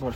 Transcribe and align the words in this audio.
سلام 0.00 0.14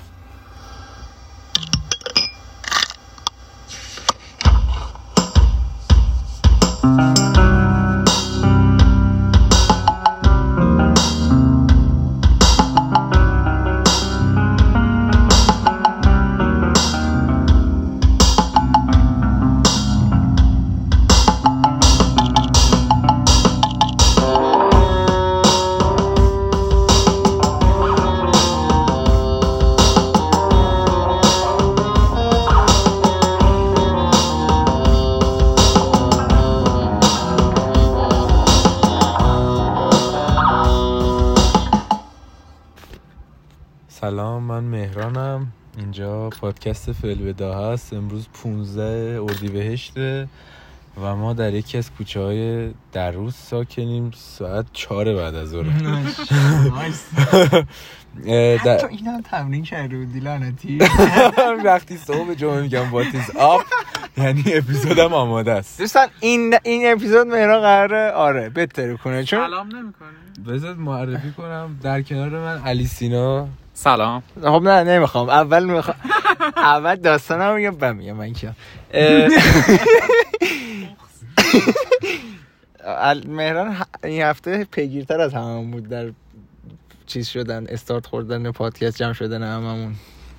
پادکست 46.60 46.92
فلبدا 46.92 47.72
هست. 47.72 47.92
امروز 47.92 48.26
15 48.42 49.20
اردیبهشته 49.22 50.28
و 51.02 51.16
ما 51.16 51.32
در 51.32 51.54
یکی 51.54 51.78
از 51.78 51.90
کوچه 51.90 52.20
های 52.20 52.70
در 52.92 53.10
روز 53.10 53.34
ساکنیم. 53.34 54.10
ساعت 54.16 54.66
چهار 54.72 55.14
بعد 55.14 55.34
از 55.34 55.48
ظهر. 55.48 55.64
حتی 58.24 58.58
در- 58.64 58.86
این 58.88 59.06
هم 59.06 59.20
تمرین 59.20 59.62
کرده 59.64 59.96
بودی 59.96 60.20
لعنتی. 60.20 60.78
وقتی 61.64 61.96
صبح 61.96 62.34
جمعه 62.34 62.60
میگم 62.62 62.90
واتیز 62.90 63.30
آپ 63.38 63.60
یعنی 64.16 64.42
اپیزودم 64.46 65.12
آماده 65.14 65.52
است. 65.52 65.78
دوستان 65.80 66.08
این 66.20 66.54
این 66.64 66.92
اپیزود 66.92 67.26
مهران 67.26 67.60
قراره 67.60 68.10
آره 68.12 68.48
بهتر 68.48 68.96
کنه 68.96 69.24
چون 69.24 69.46
سلام 69.46 69.66
نمی‌کنی 69.76 70.52
بذار 70.54 70.74
معرفی 70.74 71.30
کنم. 71.32 71.78
در 71.82 72.02
کنار 72.02 72.28
من 72.28 72.62
علی 72.62 72.86
سینا 72.86 73.48
سلام. 73.84 74.22
خب 74.42 74.62
نه 74.62 74.84
نمی‌خوام. 74.84 75.28
اول 75.28 75.64
می‌خوام 75.64 75.96
اول 76.56 76.96
داستانم 76.96 77.54
میگم 77.54 77.70
بعد 77.70 77.96
میگم. 77.96 78.12
من 78.12 78.32
کیم 78.32 78.56
مهران 83.26 83.76
این 84.04 84.22
هفته 84.22 84.64
پیگیرتر 84.64 85.20
از 85.20 85.34
هممون 85.34 85.70
بود 85.70 85.88
در 85.88 86.10
چیز 87.06 87.28
شدن 87.28 87.66
استارت 87.68 88.06
خوردن 88.06 88.50
پادکست 88.52 88.96
جمع 88.96 89.12
شدن 89.12 89.42
هممون. 89.42 89.94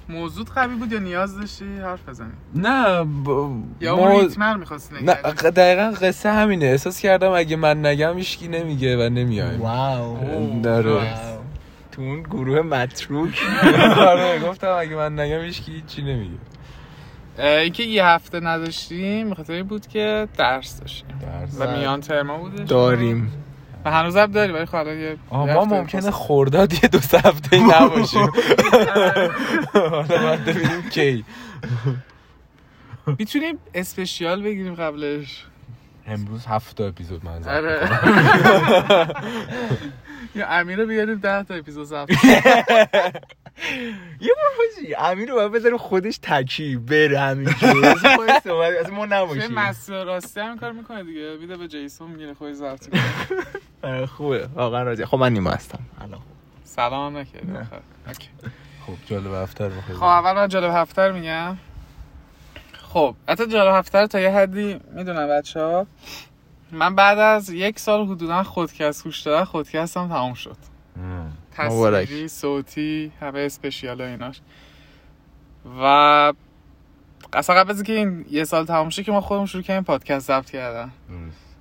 موضوع 0.10 0.46
قوی 0.56 0.76
بود 0.76 0.92
یا 0.92 1.00
نیاز 1.00 1.40
داشتی؟ 1.40 1.66
حرف 1.84 2.10
بزنی 2.10 2.32
نه 2.56 3.04
ب... 3.04 3.28
یا 3.84 3.96
ما- 3.96 4.10
اون 4.10 4.22
ریتمر 4.22 4.58
می‌خواستی 4.58 4.96
نه 5.06 5.14
دقیقا 5.34 5.94
قصه 6.02 6.32
همینه. 6.32 6.66
احساس 6.66 7.00
کردم 7.00 7.32
اگه 7.32 7.56
من 7.56 7.86
نگم 7.86 8.18
هیچکی 8.18 8.48
نمیگه 8.48 9.06
و 9.06 9.10
نمیایم. 9.10 9.62
واو. 9.62 10.62
داره. 10.62 11.02
تو 11.92 12.02
اون 12.02 12.24
گروه 12.24 12.62
متروک. 12.62 13.42
آره 13.98 14.40
گفتم 14.40 14.76
اگه 14.80 14.96
من 14.96 15.20
نگم 15.20 15.42
هیچکی 15.42 15.72
هیچی 15.72 16.02
نمیگه. 16.02 16.38
اینکه 17.40 17.84
یه 17.84 18.06
هفته 18.06 18.40
نداشتیم 18.40 19.30
بخاطر 19.30 19.54
این 19.54 19.64
بود 19.68 19.88
که 19.88 20.28
درس 20.38 20.80
داشتیم. 20.80 21.08
درس. 21.22 21.56
و 21.60 21.78
میان 21.78 22.02
ترما 22.02 22.38
بودش. 22.38 22.68
داریم. 22.70 23.32
و 23.86 23.92
هنوز 23.92 24.18
هم 24.18 24.32
داریم 24.32 24.56
ولی 24.56 24.66
خب 24.66 24.76
الان 24.76 24.98
یه 25.00 25.18
ما 25.32 25.66
ممکنه. 25.66 26.12
خورداد 26.12 26.74
یه 26.74 26.80
دو 26.90 26.98
هفته 27.00 27.60
نباشیم. 27.60 28.22
حالا 29.74 30.04
باید 30.08 30.46
ببینیم 30.46 30.90
کی. 30.90 31.26
می‌تونیم 33.20 33.58
اسپشیال 33.74 34.42
بگیریم 34.42 34.76
قبلش. 34.76 35.46
امروز 36.08 36.46
هفت 36.46 36.78
تا 36.78 36.88
اپیزود 36.88 37.26
من 37.26 37.44
آره. 37.44 37.90
یا 40.36 40.48
امیر 40.48 40.80
رو 40.80 40.86
بیاریم 40.86 41.16
ده 41.20 41.44
تا 41.44 41.54
اپیزود 41.54 41.86
ضبط 41.86 42.10
یه 44.22 44.34
بار 44.36 44.52
باشی 44.58 44.96
امیر 44.96 45.30
رو 45.30 45.36
باید 45.36 45.52
بذاریم 45.52 45.78
خودش 45.78 46.20
تکی 46.22 46.76
بره 46.76 47.20
همینجور 47.20 47.86
از 47.86 48.92
ما 48.92 49.08
چه 49.08 49.14
نباشیم 49.14 49.52
مسئول 49.54 50.06
راستی 50.06 50.40
هم 50.40 50.60
کار 50.60 50.72
می‌کنه 50.72 51.04
دیگه. 51.04 51.38
میده 51.42 51.58
به 51.58 51.68
جیسون 51.68 52.12
می‌گیره 52.12 52.34
خودش 52.34 52.56
ضبط 52.56 52.86
می‌کنه. 52.86 53.02
آره، 53.84 54.06
خوبه. 54.06 54.48
واقعا 54.56 54.84
راضی 54.84 55.06
خب 55.06 55.18
من 55.18 55.34
نیما 55.34 55.50
هستم. 55.52 55.80
الان. 56.02 56.22
سلام. 56.64 57.16
اوکی. 57.16 57.40
خب 58.88 58.94
جالب 59.06 59.32
افتر 59.32 59.70
بخیر. 59.70 59.96
خب 59.96 60.04
اول 60.04 60.34
من 60.36 60.48
جالب 60.48 60.72
هفتر 60.74 61.12
میگم. 61.12 61.58
خب 62.94 63.16
حتی 63.30 63.48
جالب 63.48 63.76
هفتر 63.76 64.06
تا 64.06 64.20
یه 64.20 64.32
حدی 64.32 64.80
می‌دونم 64.92 65.28
بچه 65.28 65.60
ها 65.60 65.88
من 66.72 66.96
بعد 66.96 67.20
از 67.20 67.50
یک 67.50 67.80
سال 67.80 68.06
حدودا 68.06 68.44
خودکست 68.44 69.04
گوش 69.04 69.20
دادن 69.22 69.44
خودکستم 69.44 70.08
تمام 70.08 70.34
شد. 70.34 70.58
تصویری 72.06 72.28
صوتی 72.28 73.12
همه 73.22 73.40
special 73.40 74.02
و 74.02 74.04
ایناش. 74.04 74.42
و 75.82 76.34
اصلا 77.34 77.56
قبل 77.56 77.70
از 77.70 77.76
اینکه 77.76 77.94
این 77.94 78.26
یه 78.32 78.44
سال 78.44 78.66
تمام 78.66 78.90
شه 78.90 79.04
که 79.04 79.12
ما 79.12 79.22
خودمون 79.22 79.46
شروع 79.46 79.64
کردیم 79.64 79.84
پادکست 79.84 80.28
ضبط 80.28 80.50
کردن. 80.50 80.92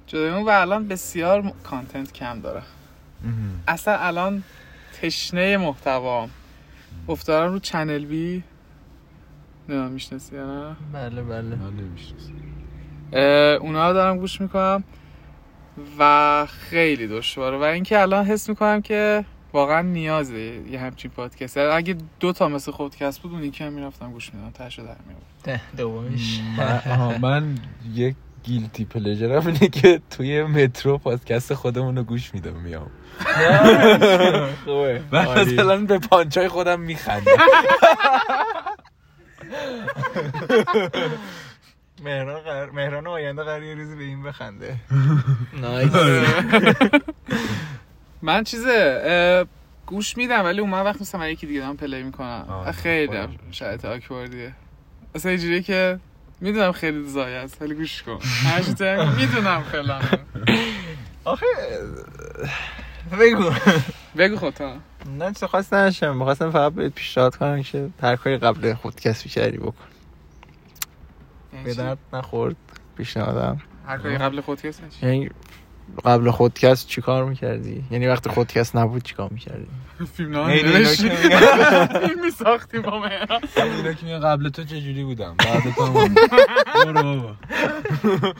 جدای 0.06 0.28
اون 0.30 0.44
و 0.44 0.48
الان 0.48 0.88
بسیار 0.88 1.40
م- 1.42 1.52
content 1.64 2.12
کم 2.12 2.40
داره. 2.40 2.62
اصلا 3.68 3.98
الان 3.98 4.42
تشنه 5.02 5.56
محتوام. 5.56 6.30
افتادم 7.08 7.52
رو 7.52 7.58
چنل 7.58 8.04
بی. 8.04 8.42
نه 9.70 9.88
می‌شناسی 9.88 10.36
یا 10.36 10.46
نه؟ 10.46 10.76
بله 10.92 11.22
بله. 11.22 11.42
من 11.42 11.76
نمی‌شناسم. 11.76 12.32
اه، 13.12 13.22
اونا 13.54 13.88
رو 13.88 13.94
دارم 13.94 14.18
گوش 14.18 14.40
می‌کنم 14.40 14.84
و 15.98 16.46
خیلی 16.46 17.06
دشواره. 17.08 17.58
و 17.58 17.62
اینکه 17.62 18.00
الان 18.00 18.24
حس 18.24 18.48
می‌کنم 18.48 18.82
که 18.82 19.24
واقعا 19.52 19.82
نیازه 19.82 20.60
یه 20.70 20.80
همچین 20.80 21.10
پادکست. 21.10 21.56
اگه 21.56 21.96
دو 22.20 22.32
تا 22.32 22.48
مثل 22.48 22.72
خودکست 22.72 23.22
بود 23.22 23.32
اون 23.32 23.44
یکی 23.44 23.64
هم 23.64 23.72
می‌رفتم 23.72 24.12
گوش 24.12 24.34
میدم 24.34 24.50
تاشو 24.50 24.82
در 24.82 24.96
میاد 25.06 25.20
ده 25.44 25.60
دومیش. 25.76 26.40
من, 26.58 26.80
آها، 26.92 27.18
من 27.18 27.58
یک 27.94 28.14
گیلتی 28.42 28.84
پلژرم 28.84 29.46
اینه 29.46 29.68
که 29.68 30.00
توی 30.10 30.42
مترو 30.42 30.98
پادکست 30.98 31.54
خودمون 31.54 31.96
رو 31.96 32.02
گوش 32.02 32.34
میدم 32.34 32.54
میام. 32.54 32.90
عالی. 34.66 35.00
مثلا 35.12 35.76
به 35.76 35.98
پانچای 35.98 36.48
خودم 36.48 36.80
میخندم. 36.80 37.32
مهران 42.04 42.40
قرار 42.40 42.70
مهران 42.70 43.06
آینده 43.06 43.42
قرار 43.42 43.62
یه 43.62 43.74
روزی 43.74 43.96
به 43.96 44.04
این 44.04 44.22
بخنده. 44.22 44.76
نایس. 45.60 45.92
من 48.22 48.44
چیزه 48.44 49.46
گوش 49.86 50.16
میدم 50.16 50.44
ولی 50.44 50.60
اون 50.60 50.70
من 50.70 50.82
وقت 50.82 51.14
من 51.14 51.30
یکی 51.30 51.46
دیگه 51.46 51.60
دارم 51.60 51.76
پلی 51.76 52.02
می‌کنم. 52.02 52.72
خیلی 52.72 53.18
شاید 53.50 53.86
آکواردیه 53.86 54.52
اصلا 55.14 55.30
اینجوریه 55.30 55.62
که 55.62 55.98
می‌دونم 56.40 56.72
خیلی 56.72 57.08
زایه 57.08 57.36
است 57.36 57.62
ولی 57.62 57.74
گوش 57.74 58.02
کن. 58.02 58.18
هرچی 58.44 58.74
تو 58.74 58.84
می‌دونم 59.18 59.62
فلان 59.62 60.02
آخه 61.24 61.46
بگو. 63.20 63.50
بگو 64.16 64.36
خودتا 64.36 64.76
نه 65.06 65.32
چه 65.32 65.46
خواست 65.46 65.74
نشم. 65.74 66.16
می‌خواستم 66.16 66.50
فقط 66.50 66.72
بهت 66.72 66.92
پیشنهاد 66.92 67.36
کنم 67.36 67.62
که 67.62 67.90
هر 68.02 68.16
کاری 68.16 68.36
قبل 68.36 68.74
خودکست 68.74 69.22
بیشتری 69.22 69.58
بکن. 69.58 69.74
به 71.64 71.74
درد 71.74 71.98
نخورد 72.12 72.56
پیشنهادم. 72.96 73.60
هر 73.86 73.98
کاری 73.98 74.18
قبل 74.18 74.40
خودکست 74.40 74.84
نشی؟ 74.84 75.06
یعنی 75.06 75.30
قبل 76.04 76.30
خودکست 76.30 76.86
چی 76.88 77.00
کار 77.00 77.24
می‌کردی؟ 77.24 77.84
یعنی 77.90 78.06
وقتی 78.06 78.30
خودکست 78.30 78.76
نبود 78.76 79.02
چی 79.02 79.14
کار 79.14 79.28
می‌کردی؟ 79.30 79.66
فیلم 80.16 80.36
نه. 80.36 80.84
فیلم 80.84 82.24
میساختیم 82.24 82.82
با 82.82 83.00
مهران 83.00 83.40
اینا 83.56 83.92
که 83.92 84.06
قبل 84.06 84.48
تو 84.48 84.64
چجوری 84.64 85.04
بودم؟ 85.04 85.34
بعد 85.38 85.74
تو 85.74 85.84
هم. 85.84 86.14
برو 86.92 87.20
بابا. 87.20 88.34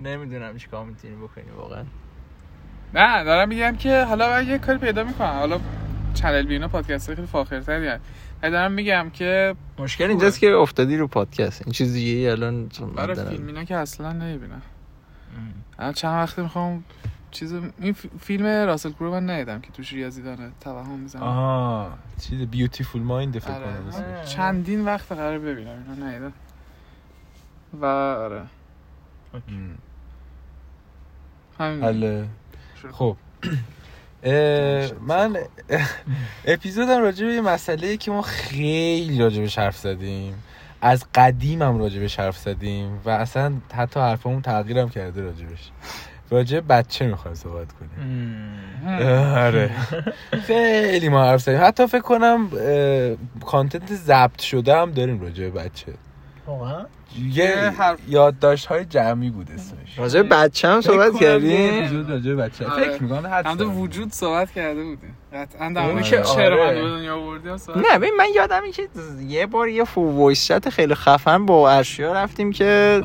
نمی‌دونم 0.00 0.58
چی 0.58 0.68
کار 0.68 0.84
می‌تونی 0.84 1.14
بکنی 1.16 1.50
واقعا. 1.56 1.84
نه 2.94 3.24
دارم 3.24 3.48
میگم 3.48 3.76
که 3.76 4.04
حالا 4.04 4.30
من 4.30 4.48
یه 4.48 4.58
کاری 4.58 4.78
پیدا 4.78 5.04
می‌کنم 5.04 5.28
حالا 5.38 5.60
چنل 6.14 6.42
بینا 6.42 6.68
پادکست 6.68 7.14
خیلی 7.14 7.26
فاخرتری 7.26 7.88
هست 7.88 8.02
دارم 8.42 8.72
میگم 8.72 9.10
که 9.10 9.54
مشکل 9.78 10.08
اینجاست 10.08 10.40
که 10.40 10.52
افتادی 10.52 10.96
رو 10.96 11.06
پادکست 11.06 11.62
این 11.62 11.72
چیز 11.72 11.92
دیگه 11.92 12.12
ای 12.12 12.28
الان 12.28 12.70
برای 12.96 13.14
فیلم. 13.14 13.46
اینا 13.46 13.64
که 13.64 13.76
اصلا 13.76 14.12
نمی‌بینم 14.12 14.62
الان 15.78 15.92
چند 15.92 16.22
وقته 16.22 16.42
می‌خوام 16.42 16.84
چیز 17.30 17.54
این 17.78 17.92
فیلم 18.20 18.46
راسل 18.46 18.90
کرو 18.90 19.10
من 19.10 19.30
ندیدم 19.30 19.60
که 19.60 19.70
توش 19.72 19.92
ریاضی 19.92 20.22
داره 20.22 20.50
توهم 20.60 20.98
می‌زنه 20.98 21.22
آها 21.22 21.90
چیز 22.20 22.40
بیوتیفول 22.40 23.02
مایند 23.02 23.38
فکر 23.38 23.52
آره. 23.52 23.64
کنم. 23.64 24.04
آره. 24.04 24.24
چندین 24.24 24.84
وقت 24.84 25.12
قرار 25.12 25.38
ببینم 25.38 25.84
اینا 25.88 26.06
ندیدم 26.06 26.32
و 27.80 27.84
آره. 27.86 28.42
همین. 31.58 32.28
خب. 32.92 33.16
من 35.00 35.36
اپیزودم 36.44 37.02
راجع 37.02 37.26
به 37.26 37.32
یه 37.32 37.40
مسئله 37.40 37.96
که 37.96 38.10
ما 38.10 38.22
خیلی 38.22 39.18
راجع 39.18 39.40
بهش 39.40 39.58
حرف 39.58 39.76
زدیم. 39.76 40.42
از 40.80 41.04
قدیم 41.14 41.62
هم 41.62 41.78
راجع 41.78 42.00
بهش 42.00 42.20
حرف 42.20 42.38
زدیم 42.38 43.00
و 43.04 43.10
اصلا 43.10 43.52
حتی 43.74 44.00
حرفمون 44.00 44.42
تغییرم 44.42 44.88
کرده 44.88 45.22
راجع 45.22 45.44
بهش. 45.46 45.70
راجع 46.30 46.60
به 46.60 46.66
بچه 46.66 47.06
می‌خوایم 47.06 47.34
صحبت 47.34 47.68
کنیم. 47.72 48.48
آره. 49.36 49.70
خیلی 50.46 51.08
ما 51.08 51.24
حرف 51.24 51.42
زدیم. 51.42 51.60
حتی 51.62 51.86
فکر 51.86 52.00
کنم 52.00 52.50
کانتنت 53.46 53.94
ضبط 53.94 54.40
شده 54.40 54.76
هم 54.76 54.90
داریم 54.90 55.20
راجع 55.20 55.44
به 55.48 55.50
بچه. 55.50 55.92
واقعا؟ 56.48 56.86
یه 57.32 57.74
حرف- 57.78 57.98
یادداشت 58.08 58.66
های 58.66 58.84
جمعی 58.84 59.30
بود 59.30 59.50
اسمش. 59.54 59.98
راجع 59.98 60.22
بچه 60.22 60.68
هم 60.68 60.80
صحبت 60.80 61.16
کردیم؟ 61.20 61.74
اپیزود 61.78 62.10
راجع 62.10 62.34
بچه 62.34 62.66
آره. 62.66 62.84
فکر 62.84 63.02
می‌کنم 63.02 63.56
تو 63.56 63.70
وجود 63.70 64.12
صحبت 64.12 64.50
کرده 64.50 64.84
بودیم. 64.84 65.16
قطعا 65.32 65.72
در 65.72 66.02
که 66.02 66.22
چرا 66.22 66.66
آره. 66.66 66.82
من 66.82 66.90
به 66.90 66.90
دنیا 66.90 67.56
صحبت 67.58 67.76
نه 67.76 67.98
ببین 67.98 68.14
من 68.18 68.26
یادم 68.34 68.62
این 68.62 68.72
که 68.72 68.88
یه 69.28 69.46
بار 69.46 69.68
یه 69.68 69.84
فو 69.84 70.16
وایس 70.16 70.52
خیلی 70.52 70.94
خفن 70.94 71.46
با 71.46 71.70
ارشیا 71.70 72.12
رفتیم 72.12 72.52
که 72.52 73.02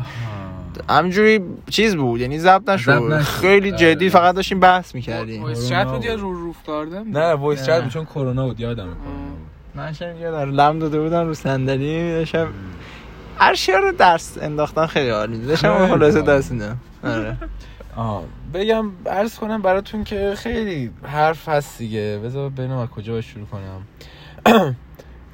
همجوری 0.90 1.42
چیز 1.70 1.96
بود 1.96 2.22
یعنی 2.22 2.40
ضبط 2.40 2.70
نشد. 2.70 3.18
خیلی 3.20 3.70
آره. 3.70 3.78
جدی 3.78 4.10
فقط 4.10 4.36
داشتیم 4.36 4.60
بحث 4.60 4.96
می‌کردیم. 4.96 5.44
وایس 5.44 5.70
چت 5.70 5.88
بود. 5.88 6.04
یا 6.06 6.16
رو 6.16 6.34
روف 6.34 6.66
گاردن 6.68 7.04
بود؟ 7.04 7.18
نه 7.18 7.34
وایس. 7.34 7.66
چت 7.66 7.82
بود 7.82 7.92
چون 7.92 8.06
کرونا 8.06 8.48
بود 8.48 8.60
یادم 8.60 8.88
من 9.76 9.94
شنید 9.94 10.22
یه 10.22 10.32
در 10.32 10.46
لم 10.46 10.80
داده 10.80 11.00
بودم 11.00 11.28
رو 11.28 11.34
صندلی 11.34 12.12
داشتم 12.12 12.48
ارشیا 13.40 13.78
رو 13.78 13.92
درس 13.92 14.38
انداختن 14.42 14.86
خیلی 14.86 15.10
عالی. 15.10 15.46
داشتم 15.46 15.78
خیلی 15.78 15.90
خلاصه. 15.92 16.22
دست 16.22 16.52
میدم. 16.52 16.78
آره. 17.04 17.38
آه 17.96 18.24
بگم 18.54 18.92
عرض 19.06 19.36
کنم 19.40 19.62
براتون 19.62 20.04
که 20.04 20.34
خیلی 20.38 20.92
حرف 21.04 21.50
هست 21.50 21.78
دیگه. 21.78 22.20
بذار 22.24 22.50
ببینم 22.50 22.78
از 22.78 22.90
کجا 22.90 23.12
باید 23.14 23.24
شروع 23.24 23.46
کنم. 23.46 23.88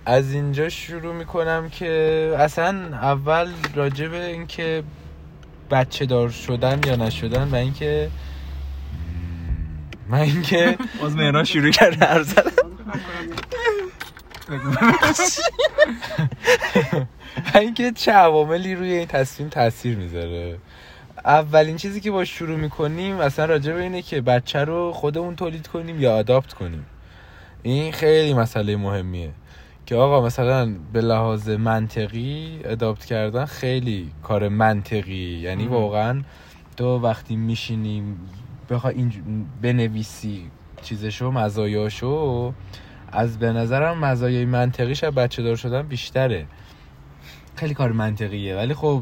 از 0.05 0.33
اینجا 0.33 0.69
شروع 0.69 1.13
می‌کنم 1.13 1.69
که 1.69 2.35
اصلا 2.39 2.67
اول 2.93 3.47
راجع 3.75 4.07
به 4.07 4.25
اینکه 4.25 4.83
بچه 5.71 6.05
دار 6.05 6.29
شدن 6.29 6.79
یا 6.85 6.95
نشدن 6.95 7.47
و 7.51 7.55
اینکه 7.55 8.09
من 10.09 10.19
اینکه 10.19 10.77
باز 11.01 11.15
مهران 11.15 11.43
شروع 11.43 11.71
کرده 11.71 12.23
زدن 12.23 12.51
و 17.53 17.57
اینکه 17.57 17.91
چه 17.91 18.11
عواملی 18.11 18.75
روی 18.75 18.91
این 18.93 19.07
تصمیم 19.07 19.49
تاثیر 19.49 19.97
می‌ذاره. 19.97 20.57
اولین 21.25 21.77
چیزی 21.77 22.01
که 22.01 22.11
با 22.11 22.25
شروع 22.25 22.57
می‌کنیم 22.57 23.19
اصلا 23.19 23.45
راجع 23.45 23.73
به 23.73 23.81
اینه 23.81 24.01
که 24.01 24.21
بچه 24.21 24.63
رو 24.63 24.91
خودمون 24.91 25.35
تولید 25.35 25.67
کنیم 25.67 26.01
یا 26.01 26.15
آداپت 26.15 26.53
کنیم. 26.53 26.85
این 27.63 27.91
خیلی 27.91 28.33
مسئله 28.33 28.75
مهمیه. 28.75 29.31
که 29.85 29.95
آقا 29.95 30.25
مثلا 30.25 30.75
به 30.93 31.01
لحاظ 31.01 31.49
منطقی 31.49 32.59
اداپت 32.63 33.05
کردن 33.05 33.45
خیلی 33.45 34.11
کار 34.23 34.49
منطقی. 34.49 35.39
یعنی 35.43 35.63
مم. 35.63 35.71
واقعا 35.71 36.21
تو 36.77 36.99
وقتی 36.99 37.35
میشینیم 37.35 38.19
بخوای 38.69 38.95
این 38.95 39.11
بنویسی 39.61 40.51
چیزشو 40.81 41.31
مزایاشو 41.31 42.53
از 43.11 43.39
به 43.39 43.51
نظرم 43.51 43.97
مزایای 43.97 44.45
منطقیش 44.45 45.03
از 45.03 45.13
بچه 45.13 45.43
دار 45.43 45.55
شدن 45.55 45.81
بیشتره. 45.81 46.45
خیلی 47.59 47.73
کار 47.73 47.91
منطقیه 47.91 48.55
ولی 48.55 48.73
خب 48.73 49.01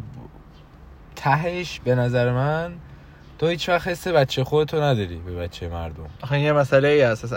تهش 1.16 1.82
به 1.84 1.96
نظر 1.96 2.32
من 2.32 2.74
تو 3.40 3.48
هیچ 3.48 3.70
وقت 3.70 3.88
حس 3.88 4.08
بچه 4.08 4.44
خودتو 4.44 4.82
نداری 4.82 5.22
به 5.26 5.36
بچه 5.36 5.70
مردم. 5.70 6.06
آخه 6.22 6.40
یه 6.40 6.54
مسئله 6.54 6.88
ای 6.88 7.02
هست. 7.02 7.34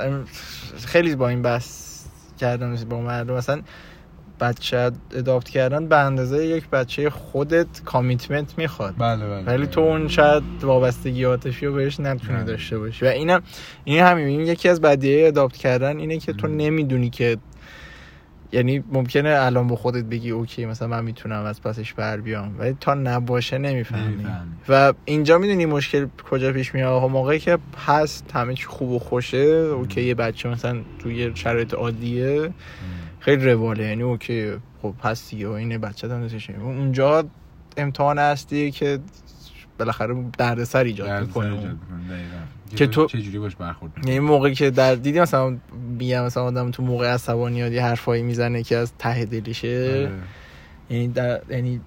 خیلی 0.86 1.16
با 1.16 1.28
این 1.28 1.42
بحث 1.42 2.04
کردم 2.38 2.76
با 2.76 3.00
مردم 3.00 3.34
مثلا 3.34 3.62
بچه 4.40 4.90
اداپت 5.12 5.48
کردن 5.48 5.88
به 5.88 5.96
اندازه 5.96 6.46
یک 6.46 6.68
بچه 6.68 7.10
خودت 7.10 7.82
کامیتمنت 7.84 8.58
می‌خواد. 8.58 8.94
بله 8.98 9.26
بله 9.26 9.44
ولی 9.44 9.66
تو 9.66 9.80
اون 9.80 10.08
شاید 10.08 10.42
وابستگی 10.62 11.24
عاطفی 11.24 11.66
رو 11.66 11.74
بهش 11.74 12.00
نتونی 12.00 12.38
نه. 12.38 12.44
داشته 12.44 12.78
باشی. 12.78 13.04
و 13.04 13.08
اینم 13.08 13.42
این 13.84 14.02
همین 14.02 14.26
این 14.26 14.40
یکی 14.40 14.68
از 14.68 14.80
بدیهای 14.80 15.26
adopt 15.26 15.56
کردن 15.56 15.98
اینه 15.98 16.18
که 16.18 16.32
تو. 16.32 16.46
نمی‌دونی 16.46 17.10
که 17.10 17.36
یعنی 18.52 18.84
ممکنه 18.92 19.28
الان 19.28 19.66
با 19.66 19.76
خودت 19.76 20.04
بگی 20.04 20.30
okay 20.30 20.66
مثلا 20.66 20.88
من 20.88 21.04
می‌تونم 21.04 21.44
از 21.44 21.62
پسش 21.62 21.92
بر 21.92 22.16
بیام 22.16 22.56
ولی 22.58 22.76
تا 22.80 22.94
نباشه 22.94 23.58
نمی‌فهمی. 23.58 24.26
و 24.68 24.92
اینجا 25.04 25.38
می‌دونی 25.38 25.66
مشکل 25.66 26.06
کجا 26.30 26.52
پیش 26.52 26.74
میاد؟ 26.74 27.10
موقعی 27.10 27.38
که 27.38 27.58
هست 27.86 28.30
همه 28.34 28.54
چی 28.54 28.64
خوب 28.66 28.90
و 28.90 28.98
خوشه 28.98 29.36
okay 29.36 30.02
یه 30.02 30.14
بچه 30.14 30.48
مثلا 30.48 30.80
توی 30.98 31.32
شرایط 31.34 31.74
عادیه. 31.74 32.50
خیلی 33.20 33.44
رواله 33.44 33.84
یعنی 33.84 34.02
okay 34.02 34.52
خب 34.82 34.94
هست 35.04 35.30
دیگه 35.30 35.48
و 35.48 35.52
اینه 35.52 35.78
بچه 35.78 36.08
داری. 36.08 36.38
اونجا 36.62 37.24
امتحان 37.76 38.18
هستی 38.18 38.70
که 38.70 38.98
بالاخره 39.78 40.24
دردسر 40.38 40.84
ایجاد 40.84 41.20
می‌کنه. 41.20 41.76
که 42.76 42.86
تو- 42.86 43.06
چه 43.06 43.20
جوری 43.22 43.38
باش 43.38 43.56
برخورد 43.56 43.92
یعنی 44.06 44.20
موقعی 44.20 44.54
که 44.54 44.70
در 44.70 44.94
دیدی 44.94 45.20
مثلا 45.20 45.56
میگم 45.98 46.24
مثلا 46.24 46.42
آدم 46.42 46.70
تو 46.70 46.82
موقع 46.82 47.12
عصبانیت 47.14 47.72
یه 47.72 47.82
حرفایی 47.82 48.22
می‌زنه 48.22 48.62
که 48.62 48.76
از 48.76 48.92
ته 48.98 49.24
دلشه 49.24 50.06
آره. 50.08 50.10
یعنی 50.90 51.08
در 51.08 51.40
یعنی 51.50 51.80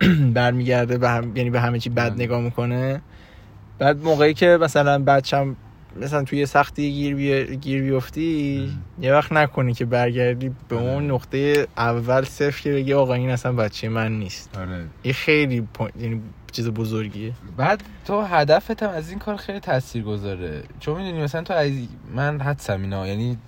برمیگرده 0.34 0.98
به 0.98 1.08
هم 1.08 1.36
یعنی 1.36 1.50
به 1.50 1.60
همه 1.60 1.78
چی 1.78 1.90
بد 1.90 2.08
بله. 2.14 2.24
نگاه 2.24 2.40
می‌کنه 2.40 3.02
بعد 3.78 4.02
موقعی 4.04 4.34
که 4.34 4.58
مثلا 4.60 4.98
بچم 5.04 5.56
مثلا 5.96 6.24
توی 6.24 6.46
سختی 6.46 6.92
گیر, 6.92 7.14
بی... 7.14 7.56
گیر 7.56 7.82
بیفتی 7.82 8.70
یه 9.00 9.12
وقت 9.12 9.32
نکنی 9.32 9.74
که 9.74 9.84
برگردی 9.84 10.48
به 10.48 10.54
بله. 10.68 10.80
اون 10.80 11.10
نقطه 11.10 11.66
اول 11.76 12.24
صفر 12.24 12.62
که 12.62 12.72
بگی 12.72 12.92
آقا 12.92 13.14
این 13.14 13.30
اصلا 13.30 13.52
بچه 13.52 13.88
من 13.88 14.18
نیست. 14.18 14.58
آره. 14.58 14.84
این 15.02 15.14
خیلی 15.14 15.60
point 15.60 15.96
یعنی 16.00 16.20
چیز 16.52 16.68
بزرگیه. 16.68 17.32
بعد 17.56 17.82
تو 18.04 18.20
هدفت 18.20 18.82
هم 18.82 18.90
از 18.90 19.10
این 19.10 19.18
کار 19.18 19.36
خیلی 19.36 19.60
تاثیر 19.60 20.02
گذاره 20.02 20.62
چون 20.80 20.96
می‌دونی 20.96 21.22
مثلا 21.22 21.42
تو 21.42 21.54
از 21.54 21.72
من 22.14 22.40
حدسم 22.40 22.82
اینا 22.82 23.08
یعنی 23.08 23.38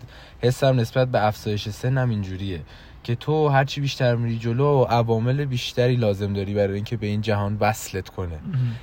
حسم 0.40 0.81
نسبت 0.81 1.08
به 1.08 1.26
افزایش 1.26 1.69
سنم 1.69 2.10
اینجوریه. 2.10 2.60
که 3.06 3.14
تو 3.14 3.49
هرچی 3.49 3.81
بیشتر 3.81 4.17
میری 4.17 4.38
جلو 4.38 4.82
عوامل 4.82 5.44
بیشتری 5.44 5.97
لازم 5.97 6.32
داری 6.32 6.55
برای 6.55 6.75
اینکه 6.75 6.97
به 6.97 7.06
این 7.06 7.20
جهان 7.20 7.56
وصلت 7.61 8.08
کنه. 8.08 8.38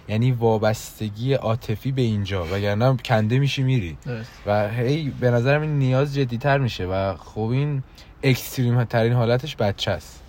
یعنی 0.09 0.31
وابستگی 0.31 1.33
عاطفی 1.33 1.91
به 1.91 2.01
اینجا 2.01 2.45
وگرنه 2.51 2.97
کنده 3.05 3.39
میشی 3.39 3.63
میری. 3.63 3.97
درست. 4.05 4.31
و 4.45 4.69
هی 4.69 5.09
به 5.19 5.31
نظرم 5.31 5.61
این 5.61 5.79
نیاز 5.79 6.15
جدیتر 6.15 6.57
میشه 6.57 6.85
و 6.85 7.15
خب 7.17 7.41
این 7.41 7.83
extreme 8.23 8.83
ترین 8.83 9.13
حالتش 9.13 9.55
بچه 9.55 9.91
است. 9.91 10.23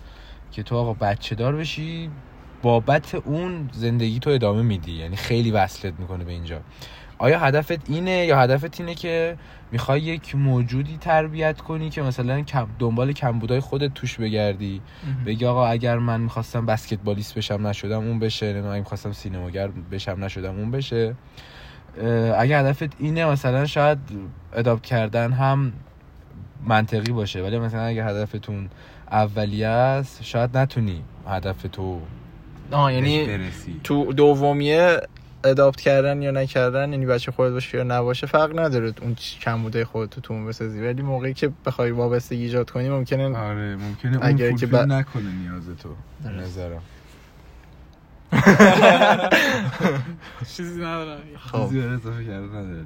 که 0.53 0.63
تو 0.63 0.77
آقا 0.77 0.95
بچه 0.95 1.35
دار 1.35 1.57
بشی 1.57 2.11
بابت 2.63 3.15
اون 3.15 3.71
زندگی 3.73 4.19
تو 4.19 4.31
ادامه 4.31 4.63
میدی. 4.63 4.93
یعنی 4.93 5.17
خیلی 5.17 5.51
وصلت 5.51 5.95
می‌کنه 5.99 6.25
به 6.25 6.33
اینجا. 6.33 6.61
آیا 7.19 7.39
هدفت 7.39 7.91
اینه 7.91 8.27
یا 8.27 8.41
هدفت 8.41 8.81
اینه 8.81 8.95
که 8.95 9.37
می‌خوای 9.73 10.01
یک 10.01 10.35
موجودی 10.35 10.97
تربیت 11.01 11.61
کنی 11.61 11.91
که 11.91 12.03
مثلا 12.03 12.43
کم 12.43 12.67
دنبال 12.79 13.13
کمبودای 13.13 13.61
خودت 13.61 13.95
توش 13.95 14.17
بگردی؟ 14.17 14.81
بگی 15.27 15.47
آقا 15.47 15.67
اگر 15.67 15.99
من 15.99 16.21
می‌خواستم 16.21 16.67
بسکتبالیست 16.67 17.35
بشم 17.35 17.67
نشدم 17.67 17.99
اون 17.99 18.19
بشه 18.19 18.47
نمی‌دونم 18.47 18.73
اگه 18.73 18.81
می‌خواستم 18.81 19.13
سینماگر 19.13 19.69
بشم 19.69 20.25
نشدم 20.25 20.57
اون 20.59 20.71
بشه. 20.71 21.15
اگه 22.39 22.59
هدفت 22.59 22.91
اینه 22.99 23.27
مثلا 23.27 23.67
شاید 23.67 23.99
اداپت 24.53 24.83
کردن 24.83 25.33
هم 25.33 25.73
منطقی 26.67 27.13
باشه 27.13 27.43
ولی 27.43 27.59
مثلا 27.59 27.83
اگه 27.83 28.05
هدفتون 28.05 28.69
اولیه 29.11 29.67
است 29.67 30.23
شاید 30.23 30.57
نتونی 30.57 31.03
هدف 31.29 31.63
تو 31.73 32.01
آه 32.71 32.95
یعنی 32.95 33.39
تو 33.85 34.13
دومیه 34.13 35.01
اداپت 35.45 35.81
کردن 35.81 36.23
یا 36.23 36.31
نکردن 36.31 36.93
یعنی 36.93 37.07
بچه 37.07 37.33
خودت 37.33 37.53
باشه 37.53 37.79
یا 37.79 37.85
نباشه 37.85 38.27
فرق 38.27 38.59
نداره 38.59 38.93
اون 39.03 39.15
کمبوده 39.15 39.85
خودت 39.85 40.11
تو 40.11 40.21
تو 40.21 40.35
اون 40.35 40.47
بسازی. 40.47 40.81
ولی 40.81 41.03
موقعی 41.03 41.35
که 41.35 41.51
بخوای 41.67 41.91
وابستگی 41.91 42.43
ایجاد 42.43 42.71
کنی 42.71 42.89
ممکنه 42.89 43.39
آره 43.39 43.77
ممکنه 43.77 44.17
اون 44.17 44.27
اگر 44.27 44.53
که 44.53 44.67
فولفیل 44.67 44.89
ب- 44.89 44.93
نکنه 44.93 45.33
نیاز 45.33 45.63
تو. 45.83 45.89
نظرم. 46.31 46.83
چیزی 50.57 50.81
ندارم. 50.81 51.21
خب. 51.39 51.57
اضافه 51.59 52.23
نداره 52.23 52.85